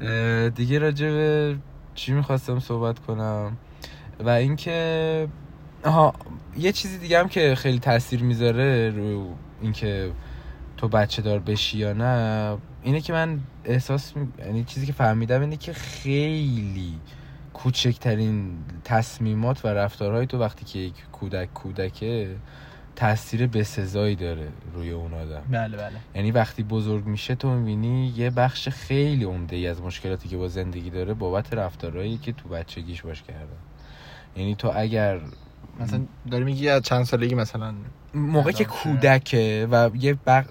اه، 0.00 0.48
دیگه 0.50 0.78
راجع 0.78 1.10
به 1.10 1.56
چی 1.94 2.12
می‌خواستم 2.12 2.58
صحبت 2.60 2.98
کنم؟ 2.98 3.56
و 4.24 4.28
اینکه 4.28 5.28
آها 5.84 6.14
یه 6.56 6.72
چیزی 6.72 6.98
دیگه 6.98 7.18
هم 7.18 7.28
که 7.28 7.54
خیلی 7.54 7.78
تاثیر 7.78 8.22
می‌ذاره 8.22 8.90
رو 8.90 9.34
اینکه 9.62 10.10
تو 10.80 10.88
بچه 10.88 11.22
دار 11.22 11.38
بشی 11.38 11.78
یا 11.78 11.92
نه 11.92 12.56
اینه 12.82 13.00
که 13.00 13.12
من 13.12 13.40
احساس. 13.64 14.12
یعنی 14.38 14.64
چیزی 14.64 14.86
که 14.86 14.92
فهمیدم 14.92 15.40
اینه 15.40 15.56
که 15.56 15.72
خیلی 15.72 16.98
کوچکترین 17.54 18.58
تصمیمات 18.84 19.64
و 19.64 19.68
رفتارهای 19.68 20.26
تو 20.26 20.38
وقتی 20.38 20.64
که 20.64 20.78
یک 20.78 20.94
کودک 21.12 21.54
کودکه 21.54 22.36
تاثیر 22.96 23.46
بسزایی 23.46 24.16
داره 24.16 24.48
روی 24.74 24.90
اون 24.90 25.14
آدم 25.14 25.42
بله 25.50 25.76
بله 25.76 25.96
یعنی 26.14 26.30
وقتی 26.30 26.62
بزرگ 26.62 27.06
میشه 27.06 27.34
تو 27.34 27.50
می‌بینی 27.50 28.12
یه 28.16 28.30
بخش 28.30 28.68
خیلی 28.68 29.24
عمده 29.24 29.56
ای 29.56 29.66
از 29.66 29.82
مشکلاتی 29.82 30.28
که 30.28 30.36
با 30.36 30.48
زندگی 30.48 30.90
داره 30.90 31.14
بابت 31.14 31.54
رفتارهایی 31.54 32.18
که 32.18 32.32
تو 32.32 32.48
بچگیش 32.48 33.02
باش 33.02 33.22
کرده 33.22 33.56
یعنی 34.36 34.54
تو 34.54 34.72
اگر 34.74 35.20
مثلا 35.80 36.00
داری 36.30 36.44
میگی 36.44 36.68
از 36.68 36.82
چند 36.82 37.04
سالگی 37.04 37.34
مثلا 37.34 37.74
موقع 38.14 38.52
که 38.52 38.64
کودکه 38.64 39.68
و 39.70 39.90
یه 39.94 40.14
بق... 40.14 40.44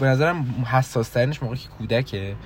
به 0.00 0.06
نظرم 0.06 0.44
حساس 0.70 1.08
ترینش 1.08 1.42
موقع 1.42 1.54
که 1.54 1.68
کودکه. 1.68 2.36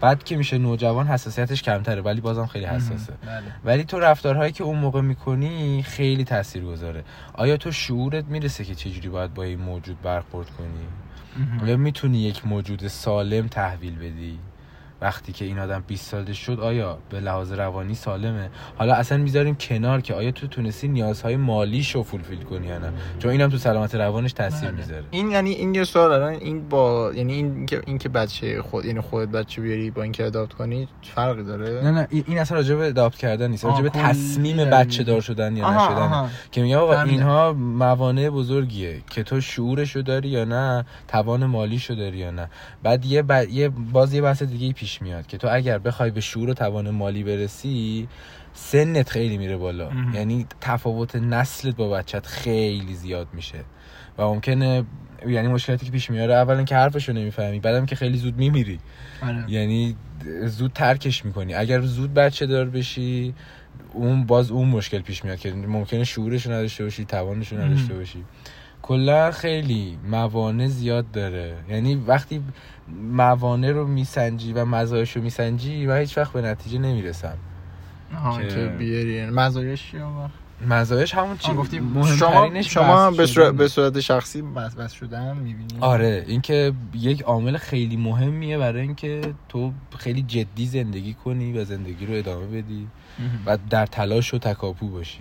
بعد 0.00 0.24
که 0.24 0.36
میشه 0.36 0.58
نوجوان 0.58 1.06
حساسیتش 1.06 1.62
کمتره 1.62 2.02
ولی 2.02 2.20
بازم 2.20 2.46
خیلی 2.46 2.64
حساسه. 2.64 3.12
بله. 3.26 3.42
ولی 3.64 3.84
تو 3.84 3.98
رفتارهایی 3.98 4.52
که 4.52 4.64
اون 4.64 4.78
موقع 4.78 5.00
می‌کنی 5.00 5.82
خیلی 5.82 6.24
تاثیر 6.24 6.64
گذاره 6.64 7.04
آیا 7.34 7.56
تو 7.56 7.72
شعورت 7.72 8.24
می‌رسه 8.24 8.64
که 8.64 8.74
چجوری 8.74 9.08
باید 9.08 9.34
با 9.34 9.42
این 9.42 9.60
موجود 9.60 10.02
برخورد 10.02 10.50
کنی؟ 10.50 10.86
آیا 11.62 11.76
می‌تونی 11.76 12.18
یک 12.18 12.46
موجود 12.46 12.88
سالم 12.88 13.46
تحویل 13.46 13.98
بدی؟ 13.98 14.38
وقتی 15.00 15.32
که 15.32 15.44
این 15.44 15.58
آدم 15.58 15.84
20 15.86 16.10
ساله 16.10 16.32
شد 16.32 16.60
آیا 16.60 16.98
به 17.10 17.20
لحاظ 17.20 17.52
روانی 17.52 17.94
سالمه؟ 17.94 18.50
حالا 18.76 18.94
اصلا 18.94 19.18
می‌ذاریم 19.18 19.54
کنار 19.54 20.00
که 20.00 20.14
آیا 20.14 20.30
تو 20.30 20.46
تونستی 20.46 20.88
نیازهای 20.88 21.36
مالیش 21.36 21.94
رو 21.94 22.02
فولفیل 22.02 22.42
کنی 22.42 22.66
یا 22.66 22.78
نه؟ 22.78 22.92
چون 23.18 23.30
اینم 23.30 23.50
تو 23.50 23.58
سلامت 23.58 23.94
روانش 23.94 24.32
تاثیر 24.32 24.68
بله. 24.68 24.78
می‌ذاره. 24.78 25.04
این 25.10 25.30
یعنی 25.30 25.50
این 25.50 25.74
یه 25.74 25.84
سوال 25.84 26.12
الان 26.12 26.32
این 26.32 26.68
با 26.68 27.12
یعنی 27.14 27.32
این 27.32 27.66
که 27.66 27.82
این 27.86 27.98
که 27.98 28.08
بچه 28.08 28.62
خود 28.62 28.84
یعنی 28.84 29.00
خودت 29.00 29.28
بچه 29.28 29.62
بیاری 29.62 29.90
با 29.90 30.02
اینکه 30.02 30.26
اداپت 30.26 30.52
کنی 30.52 30.88
فرقی 31.02 31.44
داره؟ 31.44 31.80
نه 31.84 31.90
نه. 31.90 32.08
این 32.10 32.38
اصلا 32.38 32.56
راجع 32.56 32.74
به 32.74 32.86
اداپت 32.86 33.16
کردن 33.16 33.50
نیست. 33.50 33.64
راجع 33.64 33.82
به 33.82 33.90
تصمیم 33.90 34.56
داری 34.56 34.70
بچه. 34.70 35.02
دار 35.02 35.20
شدن 35.20 35.56
یا 35.56 35.70
نشدن. 35.70 36.30
که 36.52 36.62
میگه 36.62 36.76
آقا. 36.76 37.02
اینها 37.02 37.52
موانع 37.52 38.30
بزرگیه 38.30 39.02
که 39.10 39.22
تو 39.22 39.40
شعورشو 39.40 40.00
داری 40.00 40.28
یا 40.28 40.44
نه 40.44 40.84
توان 41.08 41.46
مالیشو 41.46 41.94
داری 41.94 42.18
یا 42.18 42.30
نه. 42.30 42.50
بعد 42.82 43.06
یه, 43.06 43.22
ب... 43.22 43.48
یه 43.50 43.68
باز 43.68 44.14
یه 44.14 44.22
بحث 44.22 44.42
دیگه 44.42 44.72
پیش 44.72 44.87
میاد 45.02 45.26
که 45.26 45.38
تو 45.38 45.48
اگر 45.50 45.78
بخوای 45.78 46.10
به 46.10 46.20
شعور 46.20 46.50
و 46.50 46.54
توان 46.54 46.90
مالی 46.90 47.22
برسی 47.22 48.08
سنت 48.52 49.08
خیلی 49.08 49.38
میره 49.38 49.56
بالا. 49.56 49.90
مهم. 49.90 50.14
یعنی 50.14 50.46
تفاوت 50.60 51.16
نسلت 51.16 51.76
با 51.76 51.88
بچت 51.88 52.26
خیلی 52.26 52.94
زیاد 52.94 53.28
میشه. 53.32 53.64
و 54.18 54.22
ممکنه 54.22 54.84
یعنی 55.28 55.48
مشکلاتی 55.48 55.86
که 55.86 55.92
پیش 55.92 56.10
میاره 56.10 56.34
اولا 56.34 56.64
که 56.64 56.76
حرفشو 56.76 57.12
نمی‌فهمی 57.12 57.60
بعدم 57.60 57.86
که 57.86 57.96
خیلی 57.96 58.18
زود 58.18 58.36
میمیری. 58.36 58.78
آره. 59.22 59.44
یعنی 59.48 59.96
زود 60.44 60.72
ترکش 60.72 61.24
می‌کنی. 61.24 61.54
اگر 61.54 61.80
زود 61.80 62.14
بچه 62.14 62.46
دار 62.46 62.70
بشی 62.70 63.34
اون 63.92 64.26
باز 64.26 64.50
اون 64.50 64.68
مشکل 64.68 64.98
پیش 64.98 65.24
میاد 65.24 65.38
که 65.38 65.52
ممکنه 65.52 66.04
شعورش 66.04 66.46
رو 66.46 66.52
نداشته 66.52 66.84
باشی 66.84 67.04
توانش 67.04 67.52
رو 67.52 67.58
نداشته 67.60 67.94
باشی. 67.94 68.24
کلا 68.88 69.30
خیلی 69.30 69.98
موانع 70.10 70.66
زیاد 70.66 71.10
داره. 71.10 71.56
یعنی 71.68 71.94
وقتی 71.94 72.42
موانع 73.02 73.70
رو 73.70 73.86
میسنجی 73.86 74.52
و 74.52 74.64
مزایش 74.64 75.16
رو 75.16 75.22
میسنجی 75.22 75.86
و 75.86 75.94
هیچ 75.96 76.18
وقت 76.18 76.32
به 76.32 76.42
نتیجه 76.42 76.78
نمی‌رسم. 76.78 77.36
آها 78.16 78.42
که- 78.42 78.74
بیاری؟ 78.78 79.12
یعنی 79.14 79.30
مزایاش 79.30 79.90
چیه؟ 79.90 80.02
مزایش 80.68 81.14
همون 81.14 81.36
چی 81.36 81.54
گفتی 81.54 81.76
شما 82.18 82.62
شما 82.62 83.10
به 83.10 83.26
صورت, 83.26 83.46
شدن. 83.48 83.56
به 83.56 83.68
صورت 83.68 84.00
شخصی 84.00 84.42
بس 84.42 84.74
بس 84.74 84.92
شدن 84.92 85.36
می‌بینی؟ 85.36 85.80
آره 85.80 86.24
اینکه 86.28 86.72
یک 86.94 87.22
عامل 87.22 87.56
خیلی 87.56 87.96
مهمیه 87.96 88.58
برای 88.58 88.82
اینکه 88.82 89.20
تو 89.48 89.72
خیلی 89.98 90.22
جدی 90.22 90.66
زندگی 90.66 91.14
کنی 91.14 91.58
و 91.58 91.64
زندگی 91.64 92.06
رو 92.06 92.14
ادامه 92.14 92.46
بدی 92.46 92.88
و 93.46 93.58
در 93.70 93.86
تلاش 93.86 94.34
و 94.34 94.38
تکاپو 94.38 94.88
باشی. 94.88 95.20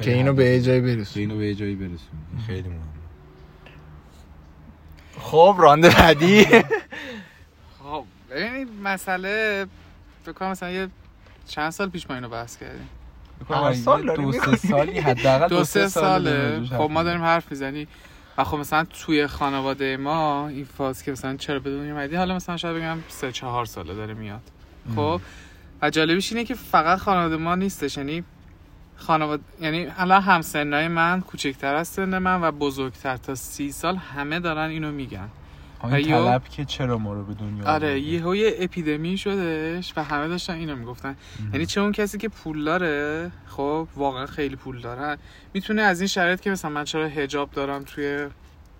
که 0.00 0.14
اینو 0.14 0.32
به 0.32 0.44
یه 0.44 0.60
جایی 0.60 0.80
که 0.80 0.86
برسونی 0.86 1.26
اینو 1.26 1.38
به 1.38 1.46
یه 1.46 1.54
جایی 1.54 1.74
برسونی 1.74 1.98
این 2.32 2.42
خیلی 2.46 2.68
مهمه. 2.68 2.82
خب 5.18 5.56
رانده 5.58 5.90
بعدی. 5.90 6.44
خب 7.78 8.04
ببینید 8.30 8.68
مسئله 8.84 9.66
فکر 10.22 10.32
کنم 10.32 10.50
مثلا 10.50 10.70
یه 10.70 10.88
چند 11.48 11.70
سال 11.70 11.88
پیش 11.88 12.10
ما 12.10 12.14
اینو 12.14 12.28
بحث 12.28 12.56
کردیم. 12.56 12.88
هر 13.50 13.72
سال 13.72 14.16
دو 14.16 14.32
سه. 14.32 14.56
سالی 14.56 14.98
حداقل 14.98 15.48
دو 15.48 15.64
سه 15.64 15.88
ساله. 15.88 16.64
خب 16.64 16.90
ما 16.90 17.02
داریم. 17.02 17.22
حرف 17.22 17.50
می‌زنی. 17.50 17.86
و 18.38 18.44
خب 18.44 18.56
مثلا 18.56 18.84
توی 18.84 19.26
خانواده 19.26 19.96
ما 19.96 20.48
این 20.48 20.64
فاز 20.64 21.02
که 21.02 21.12
مثلا 21.12 21.36
چرا 21.36 21.58
به 21.58 21.70
دنیا 21.70 21.92
اومدی 21.92 22.16
حالا 22.16 22.36
مثلا 22.36 22.56
شاید 22.56 22.76
بگم 22.76 22.98
سه 23.08 23.32
چهار 23.32 23.64
ساله 23.64 23.94
داره 23.94 24.14
میاد. 24.14 24.42
خب 24.96 25.20
و 25.82 25.90
جالبیش 25.90 26.32
اینه 26.32 26.44
که 26.44 26.54
فقط 26.54 26.98
خانواده 26.98 27.36
ما 27.36 27.54
نیستش. 27.54 27.96
یعنی 27.96 28.24
خانواده 28.96 29.42
یعنی 29.60 29.86
الان 29.98 30.22
همسنای 30.22 30.88
من 30.88 31.20
کوچکتر 31.20 31.74
از 31.74 31.88
سن 31.88 32.18
من 32.18 32.42
و 32.42 32.52
بزرگتر 32.52 33.16
تا 33.16 33.34
سی 33.34 33.72
سال 33.72 33.96
همه 33.96 34.40
دارن 34.40 34.70
اینو 34.70 34.92
میگن. 34.92 35.28
این 35.84 36.06
طلب 36.06 36.44
که 36.44 36.64
چرا 36.64 36.98
ما 36.98 37.14
رو 37.14 37.24
به 37.24 37.34
دنیا 37.34 37.64
آره؟ 37.64 38.00
یهو 38.00 38.36
یه 38.36 38.54
اپیدمی 38.58 39.18
شدش 39.18 39.92
و 39.96 40.04
همه 40.04 40.28
داشتن 40.28 40.54
اینو 40.54 40.76
می‌گفتن. 40.76 41.16
یعنی 41.52 41.66
چه 41.66 41.80
اون 41.80 41.92
کسی 41.92 42.18
که 42.18 42.28
پول 42.28 42.64
داره؟ 42.64 43.30
خب 43.46 43.88
واقعا 43.96 44.26
خیلی 44.26 44.56
پول 44.56 44.80
داره 44.80 45.18
می‌تونه 45.54 45.82
از 45.82 46.00
این 46.00 46.08
شرایط 46.08 46.40
که 46.40 46.50
مثلا 46.50 46.70
من 46.70 46.84
چرا 46.84 47.06
هجاب 47.06 47.50
دارم 47.50 47.82
توی 47.82 48.26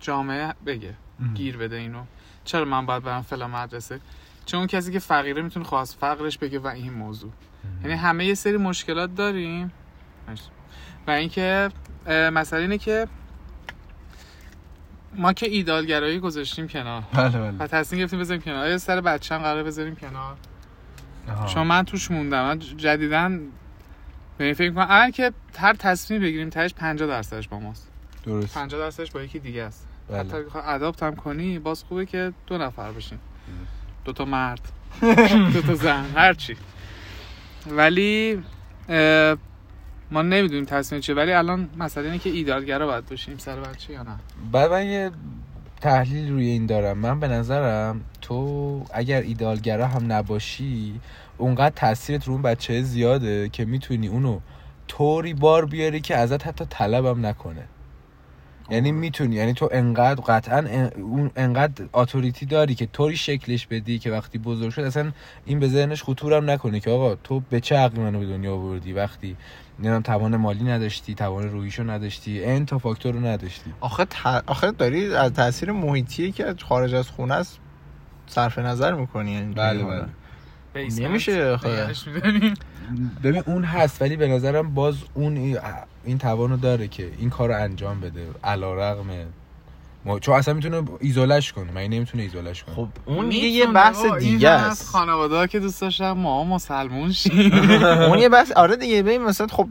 جامعه 0.00 0.54
بگه 0.66 0.94
ام. 1.20 1.34
گیر 1.34 1.56
بده 1.56 1.76
اینو. 1.76 2.02
چرا 2.44 2.64
من 2.64 2.86
باید 2.86 3.02
برم 3.02 3.22
فلان 3.22 3.50
مدرسه؟ 3.50 4.00
چه 4.46 4.56
اون 4.56 4.66
کسی 4.66 4.92
که 4.92 4.98
فقیره 4.98 5.42
می‌تونه 5.42 5.66
خواست 5.66 5.96
فقرش 6.00 6.38
بگه 6.38 6.58
و 6.58 6.66
این 6.66 6.92
موضوع. 6.92 7.30
یعنی 7.82 7.94
همه 7.94 8.24
یه 8.24 8.34
سری 8.34 8.56
مشکلات 8.56 9.14
داریم. 9.14 9.72
و 11.06 11.10
اینکه 11.10 11.68
مسئله 12.08 12.60
اینه 12.60 12.78
که 12.78 13.08
ما 15.14 15.32
که 15.32 15.46
ایدالگرایی 15.48 16.18
گذاشتیم 16.18 16.68
کنار. 16.68 17.02
بله 17.12 17.38
بله. 17.38 17.58
و 17.58 17.66
تصمیم 17.66 17.98
گرفتیم 18.00 18.20
بذاریم 18.20 18.42
کنار. 18.42 18.64
آیا 18.64 18.78
سر 18.78 19.00
بچه 19.00 19.34
هم 19.34 19.42
قرار 19.42 19.62
بذاریم 19.62 19.96
کنار. 19.96 20.36
آها. 21.28 21.46
چون 21.46 21.66
من 21.66 21.84
توش 21.84 22.10
موندم. 22.10 22.44
من 22.44 22.58
جدیدن 22.58 23.40
به 24.38 24.44
این 24.44 24.54
فکر 24.54 24.70
کنم 24.70 24.82
اول 24.82 25.10
که 25.10 25.32
هر 25.58 25.72
تصمیم 25.72 26.22
بگیریم 26.22 26.50
تهش 26.50 26.74
50 26.74 27.08
درصدش 27.08 27.48
با 27.48 27.60
ماست. 27.60 27.88
درست. 28.24 28.54
50 28.54 28.80
درصدش 28.80 29.10
با 29.10 29.22
یکی 29.22 29.38
دیگه 29.38 29.62
است. 29.62 29.86
بله. 30.08 30.18
حتی 30.18 30.36
اداپت 30.54 31.02
هم 31.02 31.16
کنی 31.16 31.58
باز 31.58 31.84
خوبه 31.84 32.06
که 32.06 32.32
دو 32.46 32.58
نفر 32.58 32.92
باشین 32.92 33.18
دو 34.04 34.12
تا 34.12 34.24
مرد. 34.24 34.60
دو 35.54 35.62
تا 35.62 35.74
زن. 35.74 36.04
هر 36.14 36.34
چی. 36.34 36.56
ولی 37.70 38.42
ما 40.10 40.22
نمی‌دونیم 40.22 40.64
تصمیم 40.64 41.00
چیه 41.00 41.14
ولی 41.14 41.32
الان 41.32 41.68
مسئله 41.78 42.04
اینه 42.04 42.18
که 42.18 42.30
ایدالگرا 42.30 42.86
باید 42.86 43.06
باشیم 43.06 43.38
سر 43.38 43.60
بچه 43.60 43.92
یا 43.92 44.02
نه. 44.02 44.16
بعد 44.52 44.70
من 44.70 44.86
یه 44.86 45.10
تحلیل 45.80 46.32
روی 46.32 46.46
این 46.46 46.66
دارم. 46.66 46.98
من 46.98 47.20
به 47.20 47.28
نظرم 47.28 48.00
تو 48.20 48.84
اگر 48.94 49.20
ایدالگرا 49.22 49.86
هم 49.86 50.12
نباشی 50.12 51.00
اونقدر 51.38 51.74
تاثیرت 51.76 52.26
رو 52.26 52.32
اون 52.32 52.42
بچه 52.42 52.82
زیاده 52.82 53.48
که 53.48 53.64
می‌تونی 53.64 54.08
اونو 54.08 54.40
طوری 54.88 55.34
بار 55.34 55.66
بیاری 55.66 56.00
که 56.00 56.16
ازت 56.16 56.46
حتی 56.46 56.64
طلبم 56.70 57.26
نکنه. 57.26 57.64
یعنی 58.70 58.92
می‌تونی 58.92 59.36
یعنی 59.36 59.52
تو 59.52 59.68
انقدر 59.72 60.20
قطعا 60.20 60.88
اون 60.96 61.30
انقدر 61.36 61.84
اتوریتی 61.94 62.46
داری 62.46 62.74
که 62.74 62.86
طوری 62.86 63.16
شکلش 63.16 63.66
بدی 63.66 63.98
که 63.98 64.10
وقتی 64.10 64.38
بزرگ 64.38 64.70
شد 64.70 64.82
اصلا 64.82 65.12
این 65.46 65.60
به 65.60 65.68
ذهنش 65.68 66.02
خطورم 66.02 66.50
نکنه 66.50 66.80
که 66.80 66.90
آقا 66.90 67.14
تو 67.14 67.40
به 67.50 67.60
چه 67.60 67.76
عقلی 67.76 68.00
منو 68.00 68.18
به 68.18 68.26
دنیا 68.26 68.54
آوردی 68.54 68.92
وقتی 68.92 69.36
نمی‌دونم 69.78 70.02
توان 70.02 70.36
مالی 70.36 70.64
نداشتی 70.64 71.14
توان 71.14 71.50
روحیشو 71.50 71.90
نداشتی 71.90 72.40
این 72.44 72.66
تا 72.66 72.78
فاکتور 72.78 73.14
رو 73.14 73.26
نداشتی 73.26 73.72
آخه 73.80 74.04
ت... 74.04 74.26
آخه 74.46 74.70
داری 74.70 75.14
از 75.14 75.32
تاثیر 75.32 75.72
محیطی 75.72 76.32
که 76.32 76.54
خارج 76.68 76.94
از 76.94 77.08
خونه 77.08 77.34
است 77.34 77.58
صرف 78.26 78.58
نظر 78.58 78.94
می‌کنی 78.94 79.32
یعنی 79.32 79.54
بله، 79.54 79.84
بله. 79.84 80.06
نمیشه. 81.08 81.56
ببین 83.24 83.42
اون 83.46 83.64
هست 83.64 84.02
ولی 84.02 84.16
به 84.16 84.28
نظرم 84.28 84.74
باز 84.74 84.96
اون 85.14 85.36
ای- 85.36 85.58
این 86.04 86.18
توانو 86.18 86.56
داره 86.56 86.88
که 86.88 87.10
این 87.18 87.30
کار 87.30 87.48
رو 87.48 87.62
انجام 87.62 88.00
بده 88.00 88.26
علا 88.44 88.74
رقم 88.74 89.06
ما... 90.06 90.18
چون 90.18 90.34
اصلا 90.34 90.54
می‌تونه 90.54 90.82
ایزولش 91.00 91.52
کنه. 91.52 91.72
من 91.72 91.80
نمی‌تونه 91.80 92.22
ایزولش 92.22 92.64
کنه؟ 92.64 92.74
خب 92.74 92.88
اون 93.06 93.28
دیگه 93.28 93.46
یه 93.46 93.66
بحث 93.66 94.04
دیگه 94.04 94.48
است. 94.48 94.88
خانواده 94.88 95.46
که 95.46 95.60
دوست 95.60 95.80
داشتن 95.80 96.10
ما 96.10 96.44
مسلمون 96.44 97.12
شیم. 97.12 97.52
اون 98.08 98.18
یه 98.18 98.28
بحث 98.28 98.52
آره 98.52 98.76
دیگه 98.76 99.02
ببین 99.02 99.22
مثلا 99.22 99.46
خب 99.46 99.68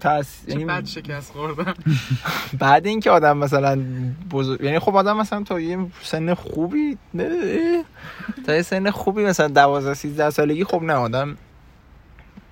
تاس... 0.00 0.26
یعنی 0.48 0.64
بد 0.64 0.86
شکست 0.86 1.32
خوردن. 1.32 1.74
بعد 2.58 2.86
اینکه 2.86 3.10
آدم 3.10 3.38
مثلا 3.38 3.82
بزرگ 4.30 4.60
یعنی 4.60 4.78
خب 4.78 4.96
آدم 4.96 5.16
مثلا 5.16 5.42
تا 5.42 5.60
یه 5.60 5.86
سن 6.02 6.34
خوبی 6.34 6.98
نه 7.14 7.84
تا 8.46 8.54
یه 8.54 8.62
سن 8.62 8.90
خوبی 8.90 9.24
مثلا 9.24 9.48
12 9.48 9.94
13 9.94 10.30
سالگی 10.30 10.64
خب 10.64 10.82
نه 10.82 10.92
آدم 10.92 11.36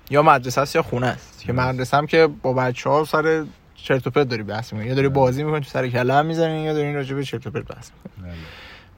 یا 0.09 0.21
مدرسه 0.21 0.61
است 0.61 0.75
یا 0.75 0.81
خونه 0.81 1.07
است. 1.07 1.39
که 1.39 1.53
مدرسه 1.53 1.97
هم 1.97 2.07
که 2.07 2.27
با 2.41 2.53
بچه 2.53 2.89
ها 2.89 3.03
سر 3.03 3.45
چرت 3.83 4.07
و 4.07 4.09
پرت 4.09 4.29
داری 4.29 4.43
بحث 4.43 4.73
می‌کنی؟ 4.73 4.89
یا 4.89 4.95
داری 4.95 5.09
بازی 5.09 5.43
می‌کنی 5.43 5.59
تو 5.59 5.69
سر 5.69 5.87
کله 5.87 6.13
هم 6.13 6.25
می‌زنی 6.25 6.61
یا 6.61 6.73
داری 6.73 6.93
راجع 6.93 7.15
به 7.15 7.23
چرت 7.23 7.47
و 7.47 7.51
پرت 7.51 7.65
بحث 7.75 7.89
می‌کنی؟ 7.91 8.33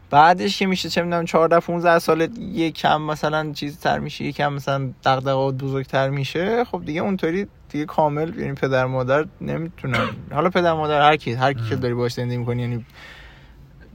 بعدش 0.10 0.60
که 0.60 0.66
میشه؟ 0.66 0.90
چه 0.90 1.02
می‌دونم 1.02 1.26
14 1.26 1.60
15 1.60 2.00
سال 2.00 2.22
یکم 2.40 3.02
مثلا 3.02 3.52
چیز 3.54 3.80
تر 3.80 4.00
میشه 4.00 4.24
یکم 4.26 4.54
مثلا 4.54 4.90
دغدغه 5.06 5.52
بزرگتر 5.52 6.10
میشه. 6.10 6.66
خب 6.66 6.82
دیگه 6.86 7.02
اونطوری 7.02 7.48
دیگه 7.70 7.86
کامل 7.86 8.40
یعنی 8.40 8.54
پدر 8.54 8.86
مادر 8.86 9.26
نمی‌تونن. 9.42 10.10
حالا 10.32 10.50
پدر 10.50 10.74
مادر 10.74 11.02
هر 11.02 11.16
کی 11.16 11.34
هر 11.34 11.54
کی 11.54 11.70
که 11.70 11.76
داری 11.76 11.94
باش 11.94 12.14
زندگی 12.14 12.38
می‌کنی 12.38 12.62
یعنی 12.62 12.86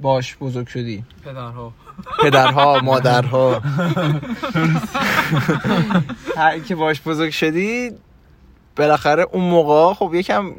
باش 0.03 0.37
بزرگ 0.37 0.67
شدی. 0.67 1.05
پدرها. 1.25 1.73
پدرها 2.23 2.81
مادرها. 2.81 3.61
هر 6.37 6.59
کی 6.59 6.75
باش 6.75 7.03
بزرگ 7.03 7.31
شدی 7.31 7.91
بالاخره 8.77 9.27
اون 9.33 9.45
موقع 9.45 9.95
خب 9.95 10.15
یکم 10.15 10.53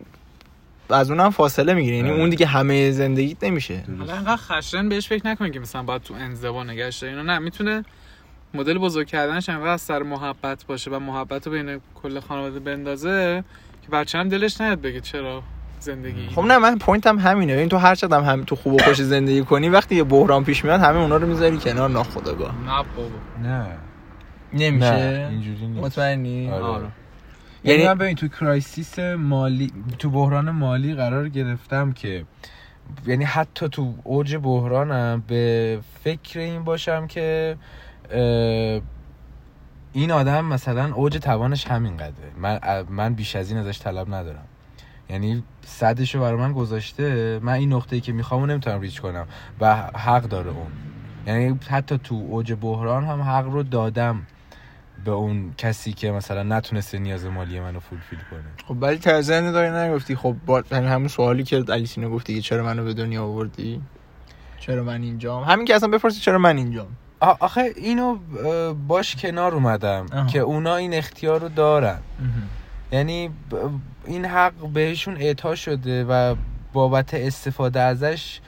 از 0.89 1.11
اونم 1.11 1.29
فاصله 1.29 1.73
می‌گیره 1.73 1.97
یعنی 1.97 2.09
آره. 2.09 2.19
اون 2.19 2.29
دیگه 2.29 2.45
همه 2.45 2.91
زندگیت 2.91 3.43
نمیشه. 3.43 3.83
حالا 3.99 4.13
انقدر 4.13 4.35
خشن 4.35 4.89
بهش 4.89 5.07
فکر 5.07 5.27
نکنین 5.27 5.51
که 5.51 5.59
مثلا 5.59 5.83
باید 5.83 6.01
تو 6.01 6.13
انزوا 6.13 6.63
نگهش 6.63 6.97
داری. 6.97 7.13
اینا 7.13 7.33
نه 7.33 7.39
می‌تونه 7.39 7.85
مدل 8.53 8.77
بزرگ 8.77 9.07
کردنش 9.07 9.49
انقدر 9.49 9.67
از 9.67 9.81
سر 9.81 10.03
محبت 10.03 10.65
باشه 10.65 10.91
و 10.91 10.99
محبت 10.99 11.47
رو 11.47 11.53
بین 11.53 11.81
کل 12.03 12.19
خانواده 12.19 12.59
بندازه 12.59 13.43
که 13.81 13.89
بچه 13.91 14.17
هم 14.17 14.29
دلش 14.29 14.61
نیاد 14.61 14.81
بگه 14.81 15.01
چرا 15.01 15.43
زندگی. 15.79 16.27
خب 16.35 16.41
نه 16.41 16.57
من 16.57 16.77
پوینتم 16.77 17.19
همینه. 17.19 17.53
این 17.53 17.69
تو 17.69 17.77
هر 17.77 17.95
چقدر 17.95 18.21
هم 18.21 18.43
تو 18.43 18.55
خوب 18.55 18.73
و 18.73 18.77
خوش 18.77 19.01
زندگی 19.01 19.41
کنی 19.41 19.69
وقتی 19.69 19.95
یه 19.95 20.03
بحران 20.03 20.43
پیش 20.43 20.65
میاد 20.65 20.81
همه 20.81 20.97
اونا 20.97 21.17
رو 21.17 21.27
می‌ذاری 21.27 21.57
کنار 21.57 21.89
ناخودآگاه. 21.89 22.55
نه 22.65 22.85
بابا. 22.95 23.09
نه. 23.43 23.65
نمیشه؟ 24.53 24.91
نه 24.91 25.27
اینجوری 25.31 25.67
نیست. 25.67 25.85
مطمئنی؟ 25.85 26.49
آره. 26.49 26.85
یعنی 27.67 27.79
یعنی- 27.81 27.93
من 27.93 27.97
ببین 27.97 28.15
تو 28.15 28.27
crisis 28.27 28.99
مالی 28.99 29.71
تو 29.99 30.09
بحران 30.09 30.51
مالی 30.51 30.95
قرار 30.95 31.29
گرفتم 31.29 31.91
که 31.91 32.25
یعنی 33.07 33.23
حتی 33.23 33.69
تو 33.69 33.93
اوج 34.03 34.35
بحرانم 34.35 35.23
به 35.27 35.79
فکر 36.03 36.39
این 36.39 36.63
باشم 36.63 37.07
که 37.07 37.57
این 39.93 40.11
آدم 40.11 40.45
مثلا 40.45 40.93
اوج 40.93 41.17
توانش 41.17 41.67
همین 41.67 41.97
قدره 41.97 42.31
من 42.37 42.59
من 42.89 43.13
بیش 43.13 43.35
از 43.35 43.51
این 43.51 43.59
ازش 43.59 43.79
طلب 43.79 44.13
ندارم. 44.13 44.45
یعنی 45.09 45.43
صدش 45.65 46.15
رو 46.15 46.21
برای 46.21 46.39
من 46.39 46.53
گذاشته 46.53 47.39
من 47.43 47.53
این 47.53 47.73
نقطه‌ای 47.73 48.01
که 48.01 48.11
می‌خوام 48.13 48.41
رو 48.41 48.47
نمی‌تونم 48.47 48.81
reach 48.81 49.01
کنم 49.01 49.27
و 49.59 49.75
حق 49.75 50.23
داره 50.23 50.49
اون. 50.49 50.67
یعنی 51.27 51.59
حتی 51.69 51.97
تو 51.97 52.15
اوج 52.29 52.53
بحران 52.61 53.05
هم 53.05 53.21
حق 53.21 53.45
رو 53.45 53.63
دادم. 53.63 54.21
به 55.07 55.13
اون 55.13 55.53
کسی 55.57 55.93
که 55.93 56.11
مثلا 56.11 56.43
نتونسته 56.43 56.99
نیاز 56.99 57.25
مالی 57.25 57.59
منو 57.59 57.79
فولفیل 57.79 58.19
کنه. 58.31 58.43
خب 58.67 58.77
ولی 58.81 58.97
ترزن 58.97 59.51
داری 59.51 59.69
نگفتی 59.89 60.15
خب 60.15 60.35
با 60.45 60.63
یعنی 60.71 60.87
همون 60.87 61.07
سوالی 61.07 61.43
که 61.43 61.63
علیسینو 61.69 62.09
گفتی 62.09 62.35
که 62.35 62.41
چرا 62.41 62.63
منو 62.63 62.83
به 62.83 62.93
دنیا 62.93 63.23
آوردی؟ 63.23 63.81
چرا 64.59 64.83
من 64.83 65.01
اینجام؟ 65.01 65.43
همین 65.43 65.65
که 65.65 65.75
اصلا 65.75 65.89
بپرسی 65.89 66.19
چرا 66.19 66.37
من 66.37 66.57
اینجام. 66.57 66.87
آخه 67.19 67.73
اینو 67.75 68.17
اه، 68.45 68.73
باش 68.73 69.15
کنار 69.15 69.53
اومدم 69.53 70.05
آها. 70.13 70.25
که 70.25 70.39
اونا 70.39 70.75
این 70.75 70.93
اختیار 70.93 71.41
رو 71.41 71.49
دارن. 71.49 71.99
یعنی 72.91 73.27
ب- 73.29 73.33
این 74.05 74.25
حق 74.25 74.53
بهشون 74.73 75.17
اعطا 75.17 75.55
شده 75.55 76.03
و 76.05 76.35
بابت 76.73 77.13
استفاده 77.13 77.79
ازش 77.79 78.39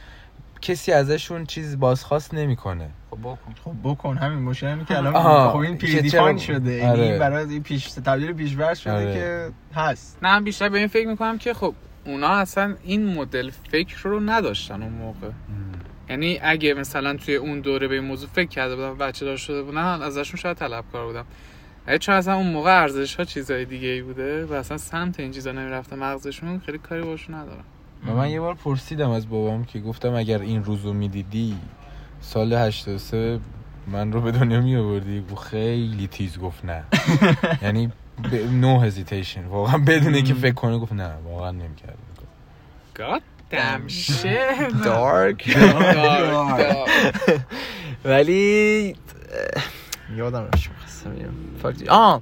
کسی 0.61 0.91
ازشون 0.91 1.45
چیز 1.45 1.79
بازخواست 1.79 2.33
نمی‌کنه. 2.33 2.89
خب 3.11 3.17
بکن. 3.19 3.37
خب 3.63 3.71
بکن 3.83 4.17
همین 4.17 4.39
مشکل 4.39 4.67
اینه 4.67 4.85
که 4.85 4.97
الان. 4.97 5.13
خب 5.51 5.57
این 5.57 5.77
چرا- 6.09 6.37
شده 6.37 6.71
یعنی 6.71 6.89
آره. 6.89 7.19
برای 7.19 7.49
این 7.49 7.63
پیش 7.63 7.91
تبدیل 7.91 8.33
پیش‌ورد 8.33 8.73
شده 8.77 8.93
آره. 8.93 9.13
که 9.13 9.49
هست. 9.75 10.17
نه 10.21 10.33
من 10.33 10.43
بیشتر 10.43 10.69
به 10.69 10.77
این 10.77 10.87
فکر 10.87 11.07
می‌کنم 11.07 11.37
که 11.37 11.53
خب 11.53 11.73
اونا 12.05 12.27
اصلا 12.27 12.75
این 12.83 13.15
مدل 13.15 13.49
فکر 13.71 13.97
رو 14.03 14.19
نداشتن 14.19 14.83
اون 14.83 14.93
موقع. 14.93 15.29
یعنی 16.09 16.39
اگه 16.41 16.73
مثلا 16.73 17.13
توی 17.13 17.35
اون 17.35 17.59
دوره 17.59 17.87
به 17.87 17.95
این 17.95 18.03
موضوع 18.03 18.29
فکر 18.29 18.47
کرده 18.47 18.75
بودم 18.75 18.91
و 18.91 18.95
بچه 18.95 19.25
دار 19.25 19.37
شده 19.37 19.63
بودن 19.63 19.77
ازشون 19.77 20.39
شاید 20.39 20.57
طلبکار 20.57 21.05
بودم. 21.05 21.25
چون 21.99 22.15
اصلا 22.15 22.35
اون 22.35 22.47
موقع 22.47 22.81
ارزش 22.81 23.15
ها 23.15 23.23
چیزای 23.23 23.65
دیگه 23.65 23.87
ای 23.87 24.01
بوده 24.01 24.45
و 24.45 24.53
اصلا 24.53 24.77
سمت 24.77 25.19
این 25.19 25.31
چیزا 25.31 25.51
نمی‌رفته 25.51 25.95
مغزشون 25.95 26.59
خیلی 26.59 26.77
کاری 26.77 27.01
باشون 27.01 27.35
ندارم 27.35 27.63
و 28.07 28.13
من 28.13 28.29
یه 28.29 28.39
بار 28.39 28.53
پرسیدم 28.53 29.09
از 29.09 29.29
بابام 29.29 29.65
که 29.65 29.79
گفتم 29.79 30.13
اگر 30.13 30.41
این 30.41 30.63
روزو 30.63 30.93
می‌دیدی 30.93 31.57
سال 32.21 32.53
83 32.53 33.39
من 33.87 34.11
رو 34.11 34.21
به 34.21 34.31
دنیا 34.31 34.61
می 34.61 34.75
آوردی؟ 34.75 35.23
خیلی 35.51 36.07
تیز 36.07 36.39
گفت 36.39 36.65
نه. 36.65 36.83
یعنی 37.63 37.91
نو 38.51 38.79
هزیتیشن 38.79 39.45
واقعا 39.45 39.77
بدون 39.77 40.15
اینکه 40.15 40.33
فکر 40.33 40.53
کنه 40.53 40.77
گفت 40.77 40.93
نه 40.93 41.13
واقعا 41.25 41.51
نمی‌کرد 41.51 41.97
God 42.95 43.21
damn 43.51 43.89
shit. 43.89 44.83
دارک 44.83 45.43
Dark. 45.95 46.89
ولی 48.05 48.95
یادم 50.15 50.43
رفت 50.43 50.88
می‌خواستم 51.07 51.25
بگم. 51.25 51.61
فاکتی 51.61 51.87
آه 51.87 52.21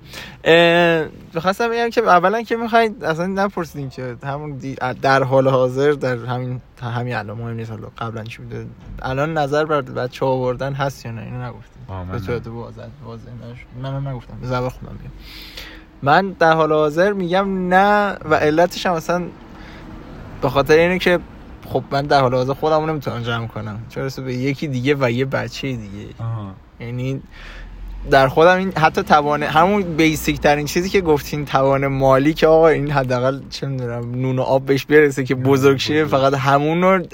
می‌خواستم 1.34 1.70
بگم 1.70 1.90
که 1.90 2.02
اولا 2.02 2.42
که 2.42 2.56
می‌خواید 2.56 3.04
اصلا 3.04 3.26
نپرسیدیم 3.26 3.90
که 3.90 4.16
همون 4.24 4.52
دی- 4.52 4.76
در 5.02 5.24
حال 5.24 5.48
حاضر 5.48 5.92
در 5.92 6.18
همین 6.18 6.62
همین 6.82 7.16
الان 7.16 7.38
مهم 7.38 7.56
نیست 7.56 7.72
حالا 7.72 7.88
قبلا 7.98 8.24
چی 8.24 8.42
بوده. 8.42 8.66
الان 9.02 9.38
نظر 9.38 9.66
بر 9.66 9.82
بچه 9.82 10.26
آوردن 10.26 10.74
هست 10.74 11.06
یا 11.06 11.12
نه؟ 11.12 11.22
اینو 11.22 11.44
نگفتیم 11.44 11.82
من 11.90 12.08
به. 12.08 12.20
صورت 12.20 12.48
واضح 12.48 12.86
واضح 13.06 13.30
نشد 13.52 13.66
منم 13.84 14.08
نگفتم. 14.08 14.38
به 14.42 14.48
زبان 14.48 14.70
خودم 14.70 14.92
میگم. 14.92 15.13
من 16.02 16.30
در 16.32 16.54
حال 16.54 16.74
حاضر 16.74 17.13
میگم 17.13 17.74
نه 17.74 18.18
و 18.26 18.36
علتش 18.36 18.86
هم 18.86 18.94
اصلا 18.94 19.24
به 20.42 20.50
خاطر 20.50 20.74
اینه 20.78 21.00
که 21.00 21.20
خب 21.66 21.84
من 21.92 22.02
در 22.02 22.22
حال 22.22 22.36
حاضر 22.36 22.54
خودم 22.54 22.90
نمی‌تونم 22.90 23.22
جمع 23.22 23.48
کنم. 23.48 23.80
برسه 23.96 24.22
به 24.22 24.34
یکی 24.34 24.68
دیگه 24.68 24.96
و 25.00 25.12
یه 25.12 25.26
بچه 25.26 25.68
دیگه. 25.68 26.08
یعنی 26.80 27.22
در 28.12 28.28
خودم 28.28 28.58
این 28.58 28.74
حتی 28.78 29.04
توان 29.04 29.44
همون 29.44 29.96
بیسیک 29.96 30.40
ترین 30.40 30.66
چیزی 30.66 30.90
که 30.90 31.02
گفتین 31.02 31.46
توان 31.46 31.88
مالی 31.88 32.34
که 32.34 32.48
آقا 32.48 32.68
این 32.68 32.92
حداقل 32.92 33.40
چه 33.50 33.68
می‌دونم 33.68 34.12
نون 34.12 34.40
و 34.40 34.42
آب 34.42 34.66
بهش 34.66 34.86
برسه 34.86 35.24
که 35.24 35.36
بزرگ 35.36 35.78
شه 35.78 36.06
فقط 36.06 36.34
همون 36.34 36.82
رو 36.82 37.06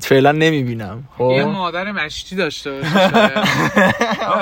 فعلا 0.00 0.32
نمی‌بینم. 0.32 1.04
یه 1.20 1.44
خب 1.44 1.48
مادر 1.48 1.92
مشتی 1.92 2.36
داشته. 2.36 2.84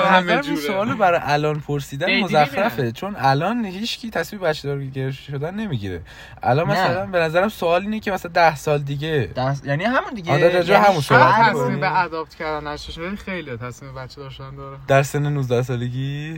همه 0.05 0.41
جوره. 0.41 0.55
سوالو 0.55 0.95
برای 0.95 1.19
الان 1.23 1.59
پرسیدن 1.59 2.19
مزخرفه. 2.19 2.91
چون 2.91 3.15
الان 3.19 3.65
هیچ 3.65 3.99
کی 3.99 4.09
تصمیم 4.09 4.41
بچه 4.41 4.67
دار 4.67 4.83
گرفته 4.83 5.21
شدن 5.21 5.55
نمی‌گیره. 5.55 6.01
الان 6.43 6.67
نه. 6.67 6.73
مثلا 6.73 7.05
به 7.05 7.19
نظرم 7.19 7.49
سوال 7.49 7.81
اینه 7.81 7.99
که 7.99 8.11
مثلا 8.11 8.31
ده 8.31 8.55
سال 8.55 8.79
دیگه. 8.79 9.29
دست... 9.35 9.65
یعنی 9.65 9.83
همون 9.83 10.13
دیگه. 10.15 10.31
آره، 10.33 10.53
یعنی 10.53 10.71
همون 10.71 10.95
می‌کنی. 10.95 11.49
تصمیم 11.49 11.79
به 11.79 11.99
اداپت 11.99 12.35
کردن 12.35 12.77
شده 12.77 13.15
خیلی 13.15 13.57
تصمیم 13.57 13.95
بچه 13.95 14.21
داشتن 14.21 14.55
داره. 14.55 14.77
در 14.87 15.03
سن 15.03 15.25
19 15.33 15.63
سالگی؟ 15.63 16.37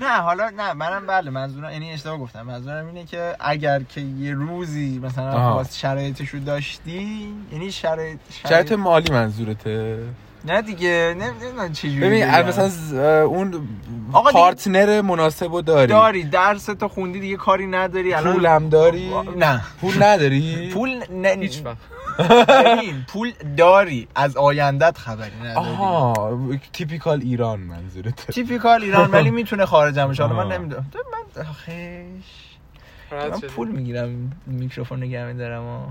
نه 0.00 0.08
حالا 0.08 0.50
نه 0.56 0.72
منم 0.72 1.06
بله 1.06 1.30
منظورم 1.30 1.70
یعنی 1.72 1.92
اشتباه 1.92 2.18
گفتم. 2.18 2.42
منظورم 2.42 2.86
اینه 2.86 3.04
که 3.04 3.36
اگر 3.40 3.82
که 3.82 4.00
یه 4.00 4.34
روزی 4.34 4.98
مثلا 4.98 5.64
خواست 5.66 5.78
شرایطش 5.78 6.28
رو 6.28 6.40
داشتی؟ 6.40 7.28
یعنی 7.52 7.72
شرایط 7.72 8.18
شرط 8.48 8.72
مالی 8.72 9.12
منظورته. 9.12 9.98
نه 10.44 10.62
دیگه 10.62 11.16
نمی‌دونم 11.18 11.72
چجوری 11.72 12.00
ببین 12.00 12.26
بگم. 12.32 12.48
مثلا 12.48 12.68
ز- 12.68 12.94
اون 12.94 13.68
پارتنر 14.32 15.00
مناسب 15.00 15.52
رو 15.52 15.62
داری. 15.62 15.86
داری 15.86 16.24
درس 16.24 16.64
تا 16.64 16.88
خوندی 16.88 17.20
دیگه 17.20 17.36
کاری 17.36 17.66
نداری 17.66 18.14
الان 18.14 18.32
پولم 18.34 18.68
داری؟ 18.68 19.10
نه. 19.36 19.60
پول 19.80 20.02
نداری؟ 20.02 20.70
پول 20.74 21.04
نه 21.10 21.28
هیچ 21.28 21.62
وقت. 21.64 21.76
ببین، 22.48 23.04
پول 23.08 23.32
داری 23.56 24.08
از 24.14 24.36
آیندت 24.36 24.98
خبری 24.98 25.36
نداری. 25.40 25.54
آها 25.56 26.38
تیپیکال 26.72 27.20
ایران 27.22 27.60
منظورته. 27.60 28.32
تیپیکال 28.32 28.82
ایران 28.82 29.10
ولی 29.10 29.30
می‌تونه 29.40 29.66
خارج 29.66 29.98
هم 29.98 30.08
بشه 30.08 30.22
حالا 30.24 30.44
من. 30.48 30.52
نمی‌دونم. 30.56 30.86
من 31.12 31.42
راحت 31.44 31.66
من. 33.12 33.40
پول 33.40 33.68
می‌گیرم 33.68 34.32
میکروفون 34.46 35.02
نگه 35.02 35.24
میدارم 35.26 35.62
و 35.62 35.90